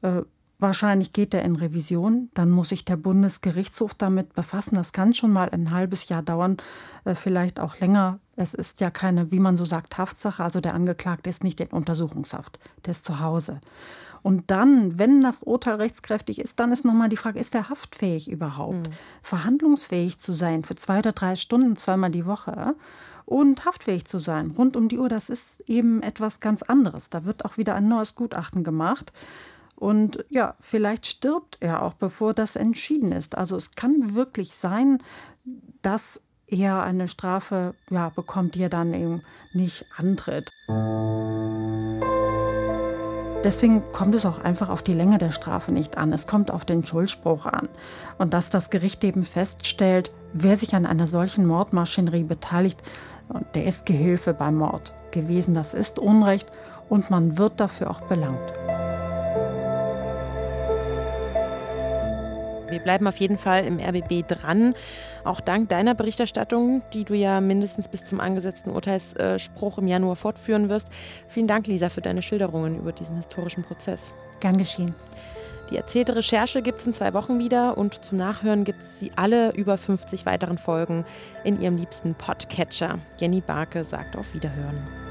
Äh, 0.01 0.21
Wahrscheinlich 0.61 1.11
geht 1.11 1.33
er 1.33 1.41
in 1.41 1.55
Revision, 1.55 2.29
dann 2.35 2.51
muss 2.51 2.69
sich 2.69 2.85
der 2.85 2.95
Bundesgerichtshof 2.95 3.95
damit 3.95 4.35
befassen. 4.35 4.75
Das 4.75 4.93
kann 4.93 5.15
schon 5.15 5.33
mal 5.33 5.49
ein 5.49 5.71
halbes 5.71 6.07
Jahr 6.07 6.21
dauern, 6.21 6.57
äh, 7.03 7.15
vielleicht 7.15 7.59
auch 7.59 7.79
länger. 7.79 8.19
Es 8.35 8.53
ist 8.53 8.79
ja 8.79 8.91
keine, 8.91 9.31
wie 9.31 9.39
man 9.39 9.57
so 9.57 9.65
sagt, 9.65 9.97
Haftsache. 9.97 10.43
Also 10.43 10.61
der 10.61 10.75
Angeklagte 10.75 11.31
ist 11.31 11.43
nicht 11.43 11.59
in 11.61 11.69
Untersuchungshaft, 11.69 12.59
der 12.85 12.91
ist 12.91 13.05
zu 13.05 13.19
Hause. 13.19 13.59
Und 14.23 14.51
dann, 14.51 14.99
wenn 14.99 15.21
das 15.21 15.41
Urteil 15.41 15.75
rechtskräftig 15.75 16.39
ist, 16.39 16.59
dann 16.59 16.71
ist 16.71 16.85
nochmal 16.85 17.09
die 17.09 17.17
Frage, 17.17 17.39
ist 17.39 17.55
er 17.55 17.69
haftfähig 17.69 18.29
überhaupt? 18.29 18.89
Mhm. 18.89 18.93
Verhandlungsfähig 19.21 20.19
zu 20.19 20.31
sein 20.31 20.63
für 20.63 20.75
zwei 20.75 20.99
oder 20.99 21.11
drei 21.11 21.35
Stunden, 21.35 21.75
zweimal 21.77 22.11
die 22.11 22.25
Woche 22.25 22.75
und 23.25 23.65
haftfähig 23.65 24.05
zu 24.05 24.19
sein, 24.19 24.51
rund 24.57 24.75
um 24.75 24.89
die 24.89 24.99
Uhr, 24.99 25.07
das 25.07 25.29
ist 25.29 25.61
eben 25.61 26.03
etwas 26.03 26.39
ganz 26.39 26.63
anderes. 26.63 27.09
Da 27.09 27.23
wird 27.23 27.45
auch 27.45 27.57
wieder 27.57 27.75
ein 27.75 27.87
neues 27.87 28.15
Gutachten 28.15 28.63
gemacht. 28.63 29.13
Und 29.75 30.25
ja, 30.29 30.55
vielleicht 30.59 31.07
stirbt 31.07 31.57
er 31.59 31.81
auch, 31.81 31.93
bevor 31.93 32.33
das 32.33 32.55
entschieden 32.55 33.11
ist. 33.11 33.37
Also 33.37 33.55
es 33.55 33.71
kann 33.71 34.15
wirklich 34.15 34.53
sein, 34.53 34.99
dass 35.81 36.21
er 36.45 36.83
eine 36.83 37.07
Strafe 37.07 37.73
ja, 37.89 38.09
bekommt, 38.09 38.55
die 38.55 38.63
er 38.63 38.69
dann 38.69 38.93
eben 38.93 39.23
nicht 39.53 39.85
antritt. 39.95 40.49
Deswegen 43.43 43.81
kommt 43.91 44.13
es 44.13 44.27
auch 44.27 44.43
einfach 44.43 44.69
auf 44.69 44.83
die 44.83 44.93
Länge 44.93 45.17
der 45.17 45.31
Strafe 45.31 45.71
nicht 45.71 45.97
an. 45.97 46.13
Es 46.13 46.27
kommt 46.27 46.51
auf 46.51 46.63
den 46.63 46.85
Schuldspruch 46.85 47.47
an. 47.47 47.69
Und 48.19 48.35
dass 48.35 48.51
das 48.51 48.69
Gericht 48.69 49.03
eben 49.03 49.23
feststellt, 49.23 50.11
wer 50.33 50.57
sich 50.57 50.75
an 50.75 50.85
einer 50.85 51.07
solchen 51.07 51.47
Mordmaschinerie 51.47 52.23
beteiligt, 52.23 52.81
der 53.55 53.65
ist 53.65 53.87
Gehilfe 53.87 54.35
beim 54.35 54.57
Mord 54.57 54.93
gewesen. 55.09 55.55
Das 55.55 55.73
ist 55.73 55.97
Unrecht 55.97 56.51
und 56.87 57.09
man 57.09 57.39
wird 57.39 57.59
dafür 57.59 57.89
auch 57.89 58.01
belangt. 58.01 58.53
Wir 62.71 62.79
bleiben 62.79 63.05
auf 63.07 63.17
jeden 63.17 63.37
Fall 63.37 63.65
im 63.65 63.79
RBB 63.79 64.27
dran. 64.27 64.73
Auch 65.23 65.41
dank 65.41 65.69
deiner 65.69 65.93
Berichterstattung, 65.93 66.81
die 66.93 67.03
du 67.03 67.13
ja 67.13 67.41
mindestens 67.41 67.87
bis 67.87 68.05
zum 68.05 68.19
angesetzten 68.19 68.71
Urteilsspruch 68.71 69.77
im 69.77 69.87
Januar 69.87 70.15
fortführen 70.15 70.69
wirst. 70.69 70.87
Vielen 71.27 71.47
Dank, 71.47 71.67
Lisa, 71.67 71.89
für 71.89 72.01
deine 72.01 72.21
Schilderungen 72.21 72.79
über 72.79 72.93
diesen 72.93 73.17
historischen 73.17 73.63
Prozess. 73.63 74.13
Gern 74.39 74.57
geschehen. 74.57 74.95
Die 75.69 75.77
erzählte 75.77 76.15
Recherche 76.15 76.61
gibt 76.61 76.81
es 76.81 76.87
in 76.87 76.93
zwei 76.93 77.13
Wochen 77.13 77.39
wieder 77.39 77.77
und 77.77 78.03
zum 78.03 78.17
Nachhören 78.17 78.65
gibt 78.65 78.81
es 78.83 78.99
sie 78.99 79.11
alle 79.15 79.51
über 79.51 79.77
50 79.77 80.25
weiteren 80.25 80.57
Folgen 80.57 81.05
in 81.45 81.61
ihrem 81.61 81.77
liebsten 81.77 82.13
Podcatcher. 82.13 82.99
Jenny 83.19 83.39
Barke 83.39 83.85
sagt 83.85 84.17
auf 84.17 84.33
Wiederhören. 84.33 85.10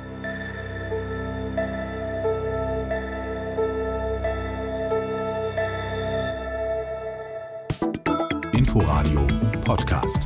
Inforadio 8.71 9.27
Podcast. 9.65 10.23